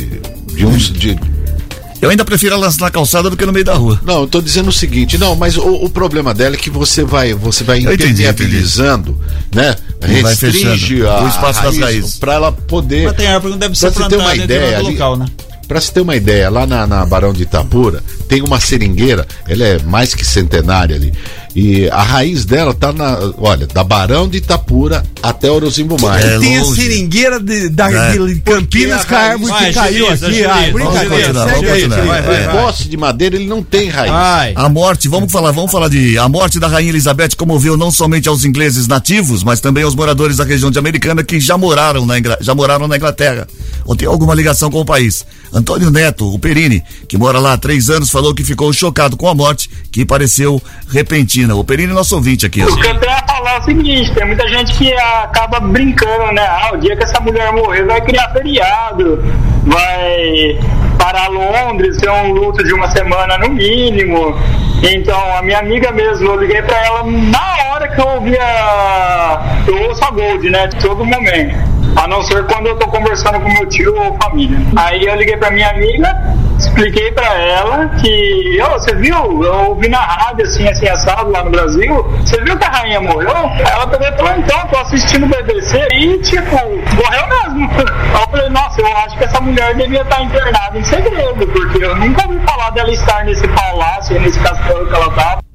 de 0.55 0.66
uns 0.66 0.90
de 0.90 1.18
Eu 2.01 2.09
ainda 2.11 2.24
prefiro 2.24 2.55
elas 2.55 2.79
na 2.79 2.90
calçada 2.90 3.29
do 3.29 3.37
que 3.37 3.44
no 3.44 3.53
meio 3.53 3.64
da 3.64 3.74
rua. 3.74 4.01
não, 4.03 4.22
eu 4.22 4.27
tô 4.27 4.40
dizendo 4.40 4.68
o 4.68 4.72
seguinte, 4.72 5.18
não, 5.18 5.37
mas 5.37 5.57
o, 5.57 5.85
o 5.85 5.90
problema 5.90 6.33
dela 6.33 6.55
é 6.55 6.59
que 6.59 6.70
você 6.70 7.05
vai, 7.05 7.35
você 7.35 7.62
vai 7.64 7.81
impermeabilizando, 7.81 9.20
né? 9.55 9.77
Vai 10.01 10.22
Restringe 10.22 10.96
fechando 10.96 11.09
a, 11.09 11.24
o 11.24 11.29
espaço 11.29 11.61
a 11.61 11.62
das 11.64 11.79
raiz 11.79 11.81
raízes. 11.81 12.16
para 12.16 12.35
ela 12.35 12.51
poder. 12.53 13.05
Mas 13.05 13.16
tem 13.16 13.27
árvore 13.27 13.53
que 13.53 13.59
não 13.59 13.59
deve 13.59 13.79
ser 13.79 13.90
Pra 13.90 14.05
você 14.05 14.09
ter 14.09 14.16
uma 14.16 14.24
plantada 14.24 14.46
dentro 14.46 14.55
ideia 14.66 14.79
ali, 14.79 14.90
local, 14.92 15.16
né? 15.16 15.27
Pra 15.68 15.83
se 15.83 15.92
ter 15.92 16.00
uma 16.00 16.16
ideia, 16.16 16.48
lá 16.48 16.66
na, 16.66 16.87
na 16.87 17.04
Barão 17.04 17.31
de 17.31 17.42
Itapura 17.42 18.02
tem 18.26 18.40
uma 18.42 18.59
seringueira, 18.59 19.28
ela 19.46 19.64
é 19.64 19.78
mais 19.83 20.14
que 20.14 20.24
centenária 20.24 20.96
ali. 20.96 21.12
E 21.61 21.88
a 21.90 22.03
raiz 22.05 22.44
dela 22.44 22.73
tá 22.73 22.92
na, 22.92 23.18
olha, 23.37 23.66
da 23.66 23.83
Barão 23.83 24.29
de 24.29 24.38
Itapura 24.38 25.03
até 25.21 25.51
Orozimbo 25.51 26.01
Maia. 26.01 26.38
Tem 26.38 26.57
a 26.57 26.64
seringueira 26.64 27.40
de, 27.40 27.68
da, 27.68 27.90
É. 27.90 28.12
de 28.16 28.37
Campinas 28.42 29.05
com 29.05 29.14
a 29.16 29.18
árvore 29.18 29.53
que 29.53 29.73
caiu 29.73 30.09
aqui. 30.09 30.44
Ah, 30.44 30.71
brincadeira. 30.73 31.33
O 32.55 32.62
poste 32.62 32.88
de 32.88 32.97
madeira 32.97 33.35
ele 33.35 33.47
não 33.49 33.61
tem 33.61 33.88
raiz. 33.88 34.12
A 34.57 34.68
morte, 34.68 35.09
vamos 35.09 35.33
falar, 35.33 35.51
vamos 35.51 35.73
falar 35.73 35.88
de 35.88 36.16
a 36.16 36.29
morte 36.29 36.61
da 36.61 36.68
rainha 36.68 36.90
Elizabeth 36.90 37.31
comoveu 37.37 37.77
não 37.77 37.90
somente 37.90 38.29
aos 38.29 38.44
ingleses 38.44 38.87
nativos, 38.87 39.42
mas 39.42 39.61
também 39.61 39.83
aos 39.83 39.97
moradores 39.97 40.37
da 40.37 40.44
região 40.44 40.71
de 40.71 40.79
Americana 40.79 41.25
que 41.25 41.40
já 41.40 41.59
moraram 41.59 42.07
na 42.07 42.21
Ingla- 42.21 42.38
já 42.40 42.55
moraram 42.55 42.87
na 42.87 42.97
Inglaterra 42.97 43.49
ou 43.85 43.97
tem 43.97 44.07
alguma 44.07 44.33
ligação 44.33 44.71
com 44.71 44.81
o 44.81 44.85
país. 44.85 45.27
Antônio 45.53 45.90
Neto, 45.90 46.33
o 46.33 46.38
Perini, 46.38 46.83
que 47.09 47.16
mora 47.16 47.38
lá 47.40 47.55
há 47.55 47.59
três 47.59 47.88
anos, 47.88 48.11
falou 48.11 48.35
que 48.35 48.44
ficou 48.44 48.71
chocado 48.73 49.16
com 49.16 49.27
a 49.27 49.35
morte 49.35 49.68
que 49.90 50.05
pareceu 50.05 50.62
repentina. 50.88 51.47
O 51.54 51.64
Perini 51.64 51.92
é 51.92 51.94
nosso 51.94 52.14
ouvinte 52.14 52.46
aqui. 52.46 52.62
O 52.62 52.76
que 52.76 52.87
eu 52.87 52.98
tenho 52.98 53.12
a 53.12 53.26
falar 53.26 53.54
é 53.54 53.58
o 53.58 53.62
seguinte, 53.62 54.12
tem 54.14 54.26
muita 54.26 54.46
gente 54.48 54.72
que 54.74 54.92
acaba 54.92 55.61
brincando, 55.61 56.32
né? 56.32 56.42
Ah, 56.42 56.70
o 56.74 56.76
dia 56.78 56.96
que 56.96 57.04
essa 57.04 57.20
mulher 57.20 57.52
morrer 57.52 57.84
vai 57.84 58.00
criar 58.00 58.28
feriado, 58.30 59.22
vai 59.64 60.58
para 60.98 61.28
Londres, 61.28 61.96
ter 61.98 62.11
um 62.11 62.32
luto 62.32 62.62
de 62.64 62.74
uma 62.74 62.90
semana 62.90 63.38
no 63.38 63.48
mínimo. 63.50 64.37
Então, 64.82 65.37
a 65.37 65.42
minha 65.42 65.58
amiga 65.58 65.90
mesmo, 65.92 66.28
eu 66.28 66.40
liguei 66.40 66.62
pra 66.62 66.84
ela 66.84 67.04
na 67.04 67.70
hora 67.70 67.88
que 67.88 68.00
eu 68.00 68.08
ouvia. 68.08 68.38
Eu 69.66 69.88
ouço 69.88 70.04
a 70.04 70.11
Gold, 70.11 70.50
né? 70.50 70.68
Todo 70.80 71.04
momento. 71.04 71.77
A 72.00 72.06
não 72.06 72.22
ser 72.22 72.46
quando 72.46 72.66
eu 72.66 72.76
tô 72.76 72.87
conversando 72.87 73.40
com 73.40 73.52
meu 73.52 73.66
tio 73.66 73.92
ou 73.96 74.16
família. 74.22 74.56
Aí 74.76 75.04
eu 75.04 75.16
liguei 75.16 75.37
pra 75.37 75.50
minha 75.50 75.68
amiga, 75.68 76.08
expliquei 76.56 77.11
pra 77.11 77.34
ela 77.34 77.88
que, 78.00 78.61
ô, 78.62 78.70
você 78.70 78.94
viu? 78.94 79.42
Eu 79.42 79.70
ouvi 79.70 79.88
na 79.88 79.98
rádio 79.98 80.44
assim, 80.44 80.68
assim, 80.68 80.87
assado 80.88 81.28
lá 81.30 81.42
no 81.42 81.50
Brasil. 81.50 82.02
Você 82.20 82.40
viu 82.42 82.56
que 82.56 82.64
a 82.64 82.70
rainha 82.70 83.00
morreu? 83.00 83.30
Ela 83.30 83.90
e 84.00 84.16
falou, 84.16 84.32
então, 84.37 84.66
tô 84.68 84.78
assistindo 84.78 85.26
o 85.26 85.28
BBC 85.28 85.88
e, 85.92 86.18
tipo, 86.18 86.56
morreu 86.56 87.26
mesmo. 87.28 87.68
Aí 87.68 88.22
eu 88.22 88.30
falei, 88.30 88.48
nossa, 88.48 88.80
eu 88.80 88.96
acho 88.98 89.18
que 89.18 89.24
essa 89.24 89.40
mulher 89.40 89.74
devia 89.74 90.02
estar 90.02 90.22
internada 90.22 90.78
em 90.78 90.84
segredo, 90.84 91.46
porque 91.48 91.84
eu 91.84 91.96
nunca 91.96 92.28
ouvi 92.28 92.38
falar 92.46 92.70
dela 92.70 92.92
estar 92.92 93.24
nesse 93.24 93.46
palácio, 93.48 94.20
nesse 94.20 94.38
castelo 94.38 94.87
que 94.87 94.94
ela 94.94 95.11
tava. 95.11 95.47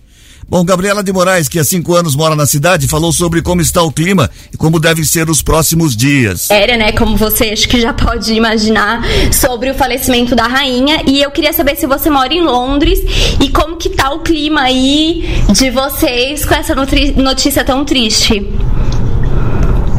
Bom, 0.54 0.63
Gabriela 0.63 1.02
de 1.02 1.12
Moraes, 1.12 1.50
que 1.50 1.58
há 1.58 1.63
cinco 1.63 1.96
anos 1.96 2.16
mora 2.16 2.36
na 2.36 2.46
cidade, 2.46 2.88
falou 2.88 3.12
sobre 3.12 3.42
como 3.42 3.60
está 3.60 3.82
o 3.82 3.92
clima 3.92 4.30
e 4.54 4.56
como 4.56 4.80
devem 4.80 5.04
ser 5.04 5.28
os 5.28 5.42
próximos 5.42 5.98
dias. 5.98 6.48
Era, 6.52 6.78
né, 6.78 6.92
como 6.92 7.18
você 7.18 7.46
acho 7.46 7.68
que 7.68 7.82
já 7.82 7.92
pode 7.92 8.36
imaginar, 8.36 9.02
sobre 9.32 9.72
o 9.72 9.74
falecimento 9.74 10.36
da 10.36 10.44
rainha. 10.44 11.02
E 11.08 11.24
eu 11.24 11.32
queria 11.32 11.52
saber 11.54 11.76
se 11.76 11.88
você 11.88 12.08
mora 12.08 12.32
em 12.32 12.42
Londres 12.42 13.00
e 13.42 13.50
como 13.50 13.78
que 13.78 13.89
tá 13.89 14.12
o 14.12 14.20
clima 14.20 14.62
aí 14.62 15.44
de 15.52 15.72
vocês 15.72 16.46
com 16.46 16.54
essa 16.54 16.76
notícia 16.76 17.63
tão 17.63 17.84
triste. 17.84 18.48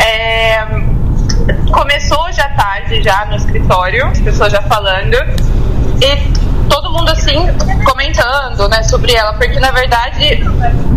É, 0.01 0.65
começou 1.73 2.27
hoje 2.27 2.41
à 2.41 2.51
tarde 2.51 3.03
já 3.03 3.27
no 3.27 3.35
escritório, 3.35 4.07
as 4.07 4.21
pessoas 4.21 4.53
já 4.53 4.63
falando. 4.63 5.17
E 6.01 6.44
todo 6.69 6.91
mundo 6.91 7.11
assim 7.11 7.47
comentando, 7.85 8.69
né, 8.69 8.83
sobre 8.85 9.13
ela, 9.15 9.33
porque 9.35 9.59
na 9.61 9.71
verdade 9.71 10.41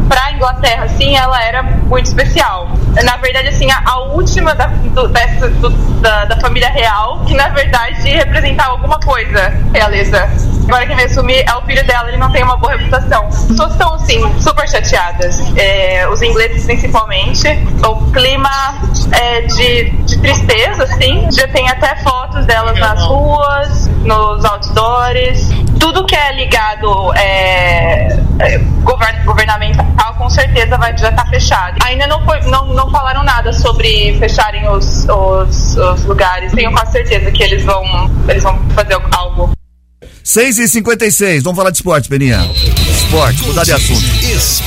pra 0.07 0.31
Inglaterra 0.31 0.83
assim, 0.85 1.15
ela 1.17 1.41
era 1.43 1.61
muito 1.63 2.05
especial. 2.05 2.67
Na 3.03 3.17
verdade 3.17 3.49
assim, 3.49 3.69
a, 3.71 3.81
a 3.85 3.99
última 3.99 4.55
da, 4.55 4.67
do- 4.67 5.07
dessa, 5.09 5.49
do- 5.49 5.69
da, 6.01 6.25
da 6.25 6.39
família 6.39 6.69
real 6.69 7.19
que 7.25 7.33
na 7.35 7.49
verdade 7.49 8.09
representava 8.09 8.71
alguma 8.71 8.99
coisa, 8.99 9.49
realeza. 9.73 10.27
Agora 10.67 10.85
quem 10.85 10.95
vai 10.95 11.05
assumir 11.05 11.45
é 11.47 11.53
o 11.55 11.61
filho 11.61 11.85
dela, 11.85 12.09
ele 12.09 12.17
não 12.17 12.29
tem 12.31 12.43
uma 12.43 12.57
boa 12.57 12.75
reputação. 12.75 13.25
As 13.27 13.45
pessoas 13.45 13.71
estão 13.71 13.93
assim, 13.93 14.39
super 14.41 14.67
chateadas. 14.67 15.39
É, 15.55 16.05
os 16.09 16.21
ingleses 16.21 16.65
principalmente. 16.65 17.47
O 17.87 18.11
clima 18.11 18.49
é 19.13 19.41
de, 19.43 19.91
de 19.91 20.19
tristeza, 20.19 20.83
assim. 20.83 21.29
Já 21.31 21.47
tem 21.47 21.69
até 21.69 21.95
fotos 21.97 22.45
delas 22.45 22.77
nas 22.79 23.01
ruas, 23.05 23.86
nos 24.07 24.43
outdoors. 24.45 25.49
Tudo 25.79 26.05
que 26.05 26.15
é 26.15 26.33
ligado 26.35 27.13
é, 27.15 28.07
é, 28.39 28.57
govern- 28.83 29.23
governamental, 29.25 30.15
com 30.17 30.29
certeza 30.29 30.77
vai 30.77 30.97
já 30.97 31.09
estar 31.09 31.27
fechado. 31.29 31.77
Ainda 31.85 32.07
não, 32.07 32.23
foi, 32.25 32.39
não, 32.41 32.73
não 32.73 32.89
falaram 32.89 33.23
nada 33.23 33.53
sobre 33.53 34.17
fecharem 34.17 34.67
os, 34.69 35.05
os, 35.07 35.75
os 35.77 36.03
lugares. 36.05 36.51
Tenho 36.53 36.71
quase 36.71 36.93
certeza 36.93 37.29
que 37.31 37.43
eles 37.43 37.63
vão, 37.63 37.83
eles 38.27 38.41
vão 38.41 38.57
fazer 38.73 38.97
algo. 39.11 39.51
6 40.23 40.59
e 40.59 40.67
56 40.67 41.43
vamos 41.43 41.57
falar 41.57 41.69
de 41.69 41.77
esporte, 41.77 42.09
Beninha. 42.09 42.39
Esporte, 42.89 43.43
mudar 43.45 43.63
de 43.63 43.71
assunto. 43.73 44.01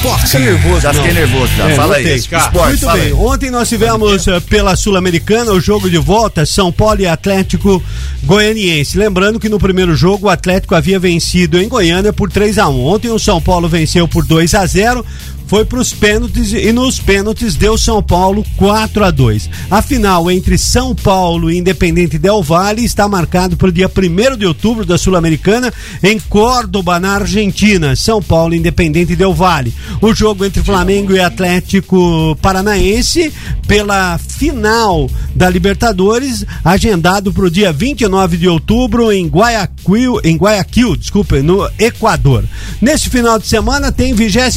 Esporte. 0.01 0.27
Fica 0.31 0.39
nervoso, 0.39 0.81
Já 0.81 0.93
não. 0.95 1.03
fiquei 1.03 1.13
nervoso, 1.21 1.53
já. 1.57 1.69
É, 1.71 1.75
fala 1.77 1.97
aí. 1.97 2.17
Esporte, 2.17 2.57
Muito 2.57 2.79
fala 2.81 2.93
bem. 2.95 3.07
aí. 3.09 3.13
Ontem 3.13 3.51
nós 3.51 3.69
tivemos 3.69 4.27
eh, 4.27 4.41
pela 4.41 4.75
Sul-Americana 4.75 5.53
o 5.53 5.61
jogo 5.61 5.91
de 5.91 5.99
volta 5.99 6.47
São 6.47 6.73
Paulo 6.73 7.03
e 7.03 7.07
Atlético 7.07 7.83
Goianiense. 8.25 8.97
Lembrando 8.97 9.39
que 9.39 9.51
no 9.51 9.59
primeiro 9.59 9.95
jogo 9.95 10.27
o 10.27 10.31
Atlético 10.31 10.75
havia 10.75 10.99
vencido 10.99 11.61
em 11.61 11.69
Goiânia 11.69 12.15
por 12.15 12.31
3 12.33 12.57
a 12.57 12.69
1. 12.71 12.87
Ontem 12.87 13.11
o 13.11 13.19
São 13.19 13.43
Paulo 13.43 13.69
venceu 13.69 14.09
por 14.09 14.25
2 14.25 14.55
a 14.55 14.65
0. 14.65 15.05
Foi 15.47 15.65
para 15.65 15.81
os 15.81 15.93
pênaltis 15.93 16.53
e 16.53 16.73
nos 16.73 17.01
pênaltis 17.01 17.57
deu 17.57 17.77
São 17.77 18.01
Paulo 18.01 18.45
4 18.57 19.05
a 19.05 19.11
2. 19.11 19.51
A 19.69 19.83
final 19.83 20.31
entre 20.31 20.57
São 20.57 20.95
Paulo 20.95 21.51
e 21.51 21.59
Independente 21.59 22.19
Del 22.19 22.41
Valle 22.41 22.85
está 22.85 23.09
marcado 23.09 23.57
para 23.57 23.67
o 23.67 23.73
dia 23.73 23.91
1 23.91 24.37
de 24.37 24.47
outubro 24.47 24.85
da 24.87 24.97
Sul-Americana 24.97 25.75
em 26.05 26.21
Córdoba, 26.21 27.01
na 27.01 27.15
Argentina. 27.17 27.97
São 27.97 28.23
Paulo 28.23 28.55
e 28.55 28.59
Independente 28.59 29.17
Del 29.17 29.35
Valle. 29.35 29.75
O 30.01 30.15
jogo 30.15 30.45
entre 30.45 30.63
Flamengo 30.63 31.13
e 31.13 31.21
Atlético 31.21 32.37
Paranaense 32.41 33.33
pela 33.67 34.19
final 34.19 35.09
da 35.35 35.49
Libertadores, 35.49 36.45
agendado 36.65 37.33
para 37.33 37.45
o 37.45 37.51
dia 37.51 37.73
29 37.73 38.37
de 38.37 38.49
outubro 38.49 39.13
em 39.13 39.29
Guayaquil, 39.29 40.21
em 40.25 40.37
Guayaquil, 40.37 40.97
desculpa, 40.97 41.41
no 41.43 41.69
Equador. 41.79 42.45
Neste 42.81 43.09
final 43.11 43.39
de 43.39 43.47
semana 43.47 43.93
tem 43.93 44.15
26 44.15 44.57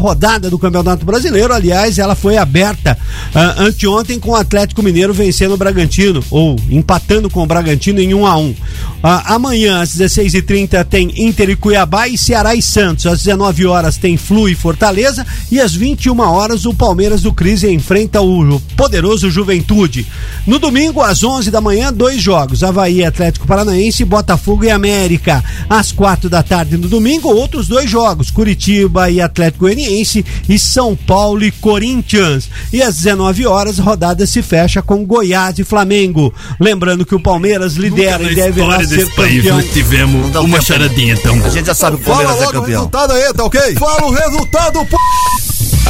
rodada 0.00 0.48
do 0.48 0.58
Campeonato 0.58 1.04
Brasileiro. 1.04 1.52
Aliás, 1.52 1.98
ela 1.98 2.14
foi 2.14 2.36
aberta 2.36 2.96
ah, 3.34 3.56
anteontem 3.58 4.18
com 4.18 4.30
o 4.30 4.36
Atlético 4.36 4.82
Mineiro 4.82 5.12
vencendo 5.12 5.54
o 5.54 5.56
Bragantino, 5.56 6.24
ou 6.30 6.56
empatando 6.70 7.28
com 7.28 7.42
o 7.42 7.46
Bragantino 7.46 8.00
em 8.00 8.14
1 8.14 8.26
a 8.26 8.36
1 8.38 8.54
Ah, 9.02 9.34
Amanhã, 9.34 9.80
às 9.80 9.90
16h30, 9.96 10.84
tem 10.84 11.12
Inter 11.16 11.50
e 11.50 11.56
Cuiabá 11.56 12.08
e 12.08 12.16
Ceará 12.16 12.54
e 12.54 12.62
Santos. 12.62 13.06
Às 13.06 13.22
19 13.22 13.66
horas 13.66 13.96
tem 13.96 14.16
Flu 14.16 14.48
e 14.48 14.54
Fortaleza. 14.66 15.24
E 15.50 15.60
às 15.60 15.72
21 15.74 16.18
horas, 16.18 16.66
o 16.66 16.74
Palmeiras 16.74 17.22
do 17.22 17.32
Crise 17.32 17.70
enfrenta 17.72 18.20
o 18.20 18.60
poderoso 18.76 19.30
Juventude. 19.30 20.04
No 20.44 20.58
domingo, 20.58 21.00
às 21.02 21.22
11 21.22 21.52
da 21.52 21.60
manhã, 21.60 21.92
dois 21.92 22.20
jogos: 22.20 22.64
Havaí, 22.64 23.04
Atlético 23.04 23.46
Paranaense, 23.46 24.04
Botafogo 24.04 24.64
e 24.64 24.70
América. 24.70 25.44
Às 25.70 25.92
quatro 25.92 26.28
da 26.28 26.42
tarde 26.42 26.76
no 26.76 26.88
domingo, 26.88 27.28
outros 27.28 27.68
dois 27.68 27.88
jogos: 27.88 28.28
Curitiba 28.28 29.08
e 29.08 29.20
Atlético 29.20 29.66
Goianiense 29.66 30.26
e 30.48 30.58
São 30.58 30.96
Paulo 30.96 31.44
e 31.44 31.52
Corinthians. 31.52 32.50
E 32.72 32.82
às 32.82 32.96
19 32.96 33.46
horas, 33.46 33.78
a 33.78 33.84
rodada 33.84 34.26
se 34.26 34.42
fecha 34.42 34.82
com 34.82 35.04
Goiás 35.04 35.60
e 35.60 35.64
Flamengo. 35.64 36.34
Lembrando 36.58 37.06
que 37.06 37.14
o 37.14 37.20
Palmeiras 37.20 37.74
lidera 37.74 38.22
e 38.24 38.34
deve 38.34 38.60
ser 38.60 38.86
desse 38.88 39.14
país 39.14 39.36
campeão. 39.44 39.56
nós 39.58 39.72
tivemos 39.72 40.34
uma 40.34 40.60
charadinha 40.60 41.16
tão 41.22 41.36
boa. 41.36 41.46
A 41.46 41.50
gente 41.50 41.66
já 41.66 41.74
sabe 41.74 41.96
o 41.96 41.98
Fala 42.00 42.16
Palmeiras 42.16 42.42
é 42.42 42.44
logo 42.46 42.50
o 42.50 42.60
campeão. 42.60 42.78
resultado 42.78 43.12
aí, 43.12 43.32
tá 43.32 43.44
ok? 43.44 43.74
Fala 43.76 44.06
o 44.06 44.10
resultado, 44.10 44.55
pô! 44.86 44.96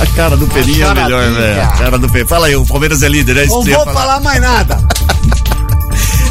A 0.00 0.06
cara 0.14 0.36
do 0.36 0.46
Peninha 0.46 0.86
é 0.86 0.94
melhor, 0.94 1.30
velho. 1.32 1.62
A 1.62 1.66
cara 1.68 1.98
do 1.98 2.08
Peninha. 2.08 2.26
Fala 2.26 2.46
aí, 2.46 2.56
o 2.56 2.66
Palmeiras 2.66 3.02
é 3.02 3.08
líder, 3.08 3.38
é 3.38 3.44
isso 3.44 3.54
Não 3.54 3.64
vou 3.64 3.84
falar 3.94 4.20
mais 4.20 4.40
nada. 4.40 4.78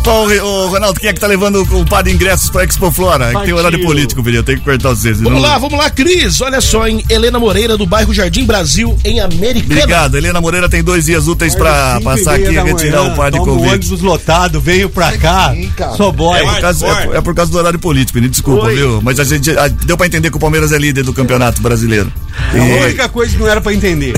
Bom, 0.05 0.27
ô, 0.43 0.67
Ronaldo, 0.67 0.99
quem 0.99 1.09
é 1.09 1.13
que 1.13 1.19
tá 1.19 1.25
levando 1.25 1.63
o 1.63 1.83
par 1.83 2.03
de 2.03 2.11
ingressos 2.11 2.47
pra 2.51 2.63
Expo 2.63 2.91
Flora? 2.91 3.31
É 3.31 3.33
que 3.33 3.45
tem 3.45 3.53
horário 3.53 3.79
Partiu. 3.79 3.87
político, 3.87 4.23
Peninha. 4.23 4.43
Tem 4.43 4.55
que 4.55 4.61
apertar 4.61 4.89
vocês. 4.89 5.19
Vamos 5.19 5.41
lá, 5.41 5.57
vamos 5.57 5.79
lá, 5.79 5.89
Cris. 5.89 6.39
Olha 6.41 6.61
só, 6.61 6.87
em 6.87 7.03
Helena 7.09 7.39
Moreira, 7.39 7.75
do 7.75 7.87
bairro 7.87 8.13
Jardim 8.13 8.45
Brasil, 8.45 8.95
em 9.03 9.19
Americana. 9.19 9.73
Obrigado. 9.81 10.15
Helena 10.15 10.39
Moreira 10.39 10.69
tem 10.69 10.83
dois 10.83 11.05
dias 11.05 11.27
úteis 11.27 11.55
pra 11.55 11.99
passar 12.03 12.35
aqui 12.35 12.51
e 12.53 12.59
retirar 12.59 13.01
o 13.01 13.15
par 13.15 13.31
de 13.31 13.39
Covid. 13.39 13.67
ônibus 13.67 14.01
lotado, 14.01 14.61
veio 14.61 14.91
pra 14.91 15.11
cá. 15.17 15.55
Sou 15.97 16.11
boy. 16.11 16.39
É 16.39 16.43
por, 16.45 16.61
causa, 16.61 16.85
é, 16.85 17.05
por, 17.07 17.15
é 17.15 17.21
por 17.21 17.35
causa 17.35 17.51
do 17.51 17.57
horário 17.57 17.79
político, 17.79 18.19
me 18.19 18.29
desculpa, 18.29 18.67
Oi. 18.67 18.75
viu? 18.75 19.01
Mas 19.01 19.19
a 19.19 19.23
gente 19.23 19.49
ah, 19.57 19.67
deu 19.67 19.97
pra 19.97 20.05
entender 20.05 20.29
que 20.29 20.37
o 20.37 20.39
Palmeiras 20.39 20.71
é 20.71 20.77
líder 20.77 21.03
do 21.03 21.13
campeonato 21.13 21.63
brasileiro. 21.63 22.13
É 22.53 22.59
a 22.59 22.85
única 22.85 23.09
coisa 23.09 23.33
que 23.33 23.39
não 23.39 23.47
era 23.47 23.59
pra 23.59 23.73
entender. 23.73 24.15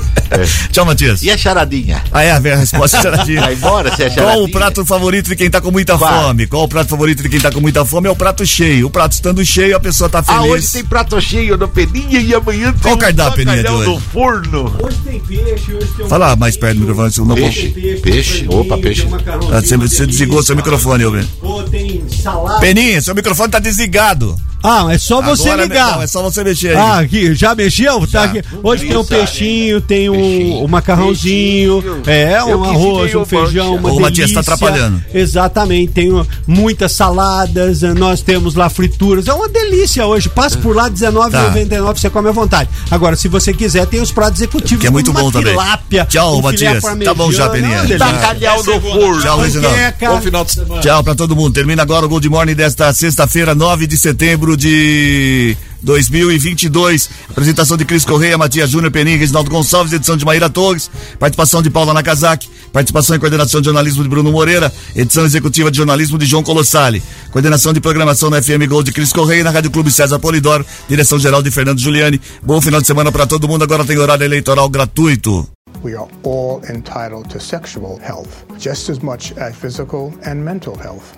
Tchau, 0.70 0.84
Matias. 0.84 1.22
E 1.22 1.30
a 1.30 1.38
charadinha? 1.38 2.02
Ah, 2.12 2.22
é 2.22 2.30
a 2.32 2.38
ver- 2.38 2.52
a 2.52 2.56
resposta 2.56 2.98
é 2.98 3.02
charadinha. 3.02 3.40
Vai 3.40 3.54
embora, 3.54 3.96
se 3.96 4.02
é 4.02 4.10
Qual 4.10 4.26
o 4.26 4.28
charadinha? 4.28 4.48
prato 4.52 4.84
favorito 4.84 5.28
de 5.30 5.36
quem 5.36 5.48
tá 5.48 5.62
com 5.62 5.70
muita 5.78 5.96
Vai. 5.96 6.24
fome? 6.24 6.46
Qual 6.48 6.64
o 6.64 6.68
prato 6.68 6.88
favorito 6.90 7.22
de 7.22 7.28
quem 7.28 7.38
tá 7.40 7.52
com 7.52 7.60
muita 7.60 7.84
fome? 7.84 8.08
É 8.08 8.10
o 8.10 8.16
prato 8.16 8.44
cheio. 8.44 8.86
O 8.88 8.90
prato 8.90 9.12
estando 9.12 9.44
cheio, 9.44 9.76
a 9.76 9.80
pessoa 9.80 10.10
tá 10.10 10.22
Ah, 10.26 10.40
hoje 10.42 10.50
feliz. 10.50 10.72
tem 10.72 10.84
prato 10.84 11.20
cheio 11.20 11.56
no 11.56 11.68
Peninha 11.68 12.20
e 12.20 12.34
amanhã 12.34 12.72
tem 12.72 12.80
Qual 12.82 12.94
o 12.94 12.96
um 12.96 13.00
cardápio, 13.00 13.44
Peninha, 13.44 13.62
de 13.62 13.70
hoje? 13.70 13.88
no 13.90 14.00
forno. 14.00 14.74
Hoje 14.82 14.96
tem 15.04 15.20
peixe, 15.20 15.72
hoje 15.72 15.86
tem 15.96 16.06
um 16.06 16.08
Fala 16.08 16.34
mais 16.34 16.56
perto 16.56 16.74
do 16.74 16.80
microfone. 16.80 17.12
senão 17.12 17.28
não 17.28 17.34
Peixe, 17.36 17.68
peixe, 18.02 18.46
opa, 18.48 18.76
peixe. 18.78 19.06
Ah, 19.52 19.60
Você, 19.60 19.76
você 19.76 20.06
desligou 20.06 20.42
seu 20.42 20.56
microfone, 20.56 21.04
eu 21.04 21.12
vi. 21.12 21.24
Pô, 21.40 21.62
tem 21.62 22.02
salada. 22.08 22.58
Peninha, 22.60 23.00
seu 23.00 23.14
microfone 23.14 23.50
tá 23.50 23.60
desligado. 23.60 24.36
Ah, 24.62 24.86
é 24.90 24.98
só 24.98 25.22
você 25.22 25.50
Agora, 25.50 25.62
ligar. 25.62 25.92
não, 25.92 26.02
é 26.02 26.06
só 26.06 26.22
você 26.22 26.42
mexer 26.42 26.70
aí. 26.70 26.76
Ah, 26.76 26.98
aqui, 26.98 27.34
já 27.34 27.54
mexeu? 27.54 28.06
Tá 28.08 28.24
aqui. 28.24 28.42
Hoje 28.62 28.86
tem 28.86 28.96
um 28.96 29.04
peixinho, 29.04 29.80
tem 29.80 30.10
um, 30.10 30.64
um 30.64 30.68
macarrãozinho, 30.68 32.02
é, 32.06 32.42
um 32.42 32.64
arroz, 32.64 33.14
um 33.14 33.24
feijão, 33.24 33.76
uma 33.76 33.92
Ô, 33.92 34.00
Matias, 34.00 34.32
tá 34.32 34.40
atrapalhando. 34.40 35.02
Exatamente, 35.14 35.92
tem 35.92 36.08
muitas 36.46 36.92
saladas, 36.92 37.82
uh, 37.82 37.94
nós 37.94 38.20
temos 38.20 38.54
lá 38.54 38.68
frituras, 38.68 39.28
é 39.28 39.32
uma 39.32 39.48
delícia 39.48 40.04
hoje. 40.06 40.28
Passe 40.28 40.58
por 40.58 40.74
lá, 40.74 40.84
R$19,99, 40.84 41.98
você 41.98 42.10
come 42.10 42.28
à 42.28 42.32
vontade. 42.32 42.68
Agora, 42.90 43.14
se 43.14 43.28
você 43.28 43.52
quiser, 43.54 43.86
tem 43.86 44.00
os 44.00 44.10
pratos 44.10 44.40
executivos. 44.40 44.80
Que 44.80 44.88
é 44.88 44.90
muito 44.90 45.12
bom 45.12 45.22
uma 45.22 45.32
também. 45.32 45.52
tilápia, 45.52 46.04
Tchau, 46.06 46.38
um 46.38 46.42
Matias. 46.42 46.82
Tá 47.04 47.14
bom 47.14 47.30
já, 47.30 47.48
Peninha. 47.48 47.84
é. 47.88 47.98
Bacalhau 47.98 48.64
forno. 48.64 49.20
Tchau, 49.20 49.40
Reginaldo. 49.40 49.76
Bom 50.00 50.20
final 50.20 50.44
de 50.44 50.52
semana. 50.52 50.80
Tchau 50.80 51.04
pra 51.04 51.14
todo 51.14 51.36
mundo. 51.36 51.52
Termina 51.52 51.82
agora 51.82 52.06
o 52.06 52.08
Gold 52.08 52.28
Morning 52.28 52.54
desta 52.54 52.92
sexta-feira, 52.92 53.54
9 53.54 53.86
de 53.86 53.96
setembro 53.96 54.47
de 54.56 55.56
2022. 55.82 57.10
Apresentação 57.30 57.76
de 57.76 57.84
Cris 57.84 58.04
Correia, 58.04 58.38
Matias 58.38 58.70
Júnior, 58.70 58.90
Peninha, 58.90 59.16
Reginaldo 59.16 59.50
Gonçalves, 59.50 59.92
edição 59.92 60.16
de 60.16 60.24
Maíra 60.24 60.50
Torres, 60.50 60.90
participação 61.18 61.62
de 61.62 61.70
Paula 61.70 61.94
Nakazaki, 61.94 62.48
participação 62.72 63.16
e 63.16 63.18
coordenação 63.18 63.60
de 63.60 63.66
jornalismo 63.66 64.02
de 64.02 64.08
Bruno 64.08 64.32
Moreira, 64.32 64.72
edição 64.94 65.24
executiva 65.24 65.70
de 65.70 65.76
jornalismo 65.76 66.18
de 66.18 66.26
João 66.26 66.42
Colossali, 66.42 67.02
coordenação 67.30 67.72
de 67.72 67.80
programação 67.80 68.30
na 68.30 68.42
FM 68.42 68.66
Gold 68.68 68.86
de 68.86 68.92
Cris 68.92 69.12
Correia 69.12 69.44
na 69.44 69.50
Rádio 69.50 69.70
Clube 69.70 69.90
César 69.90 70.18
Polidoro, 70.18 70.64
direção 70.88 71.18
geral 71.18 71.42
de 71.42 71.50
Fernando 71.50 71.80
Giuliani. 71.80 72.20
Bom 72.42 72.60
final 72.60 72.80
de 72.80 72.86
semana 72.86 73.12
pra 73.12 73.26
todo 73.26 73.48
mundo. 73.48 73.62
Agora 73.62 73.84
tem 73.84 73.98
horário 73.98 74.24
eleitoral 74.24 74.68
gratuito. 74.68 75.48
We 75.82 75.94
are 75.94 76.08
all 76.24 76.60
entitled 76.68 77.28
to 77.30 77.38
sexual 77.38 78.00
health, 78.02 78.44
just 78.58 78.90
as 78.90 78.98
much 78.98 79.32
as 79.38 79.54
physical 79.54 80.12
and 80.24 80.42
mental 80.44 80.74
health. 80.76 81.17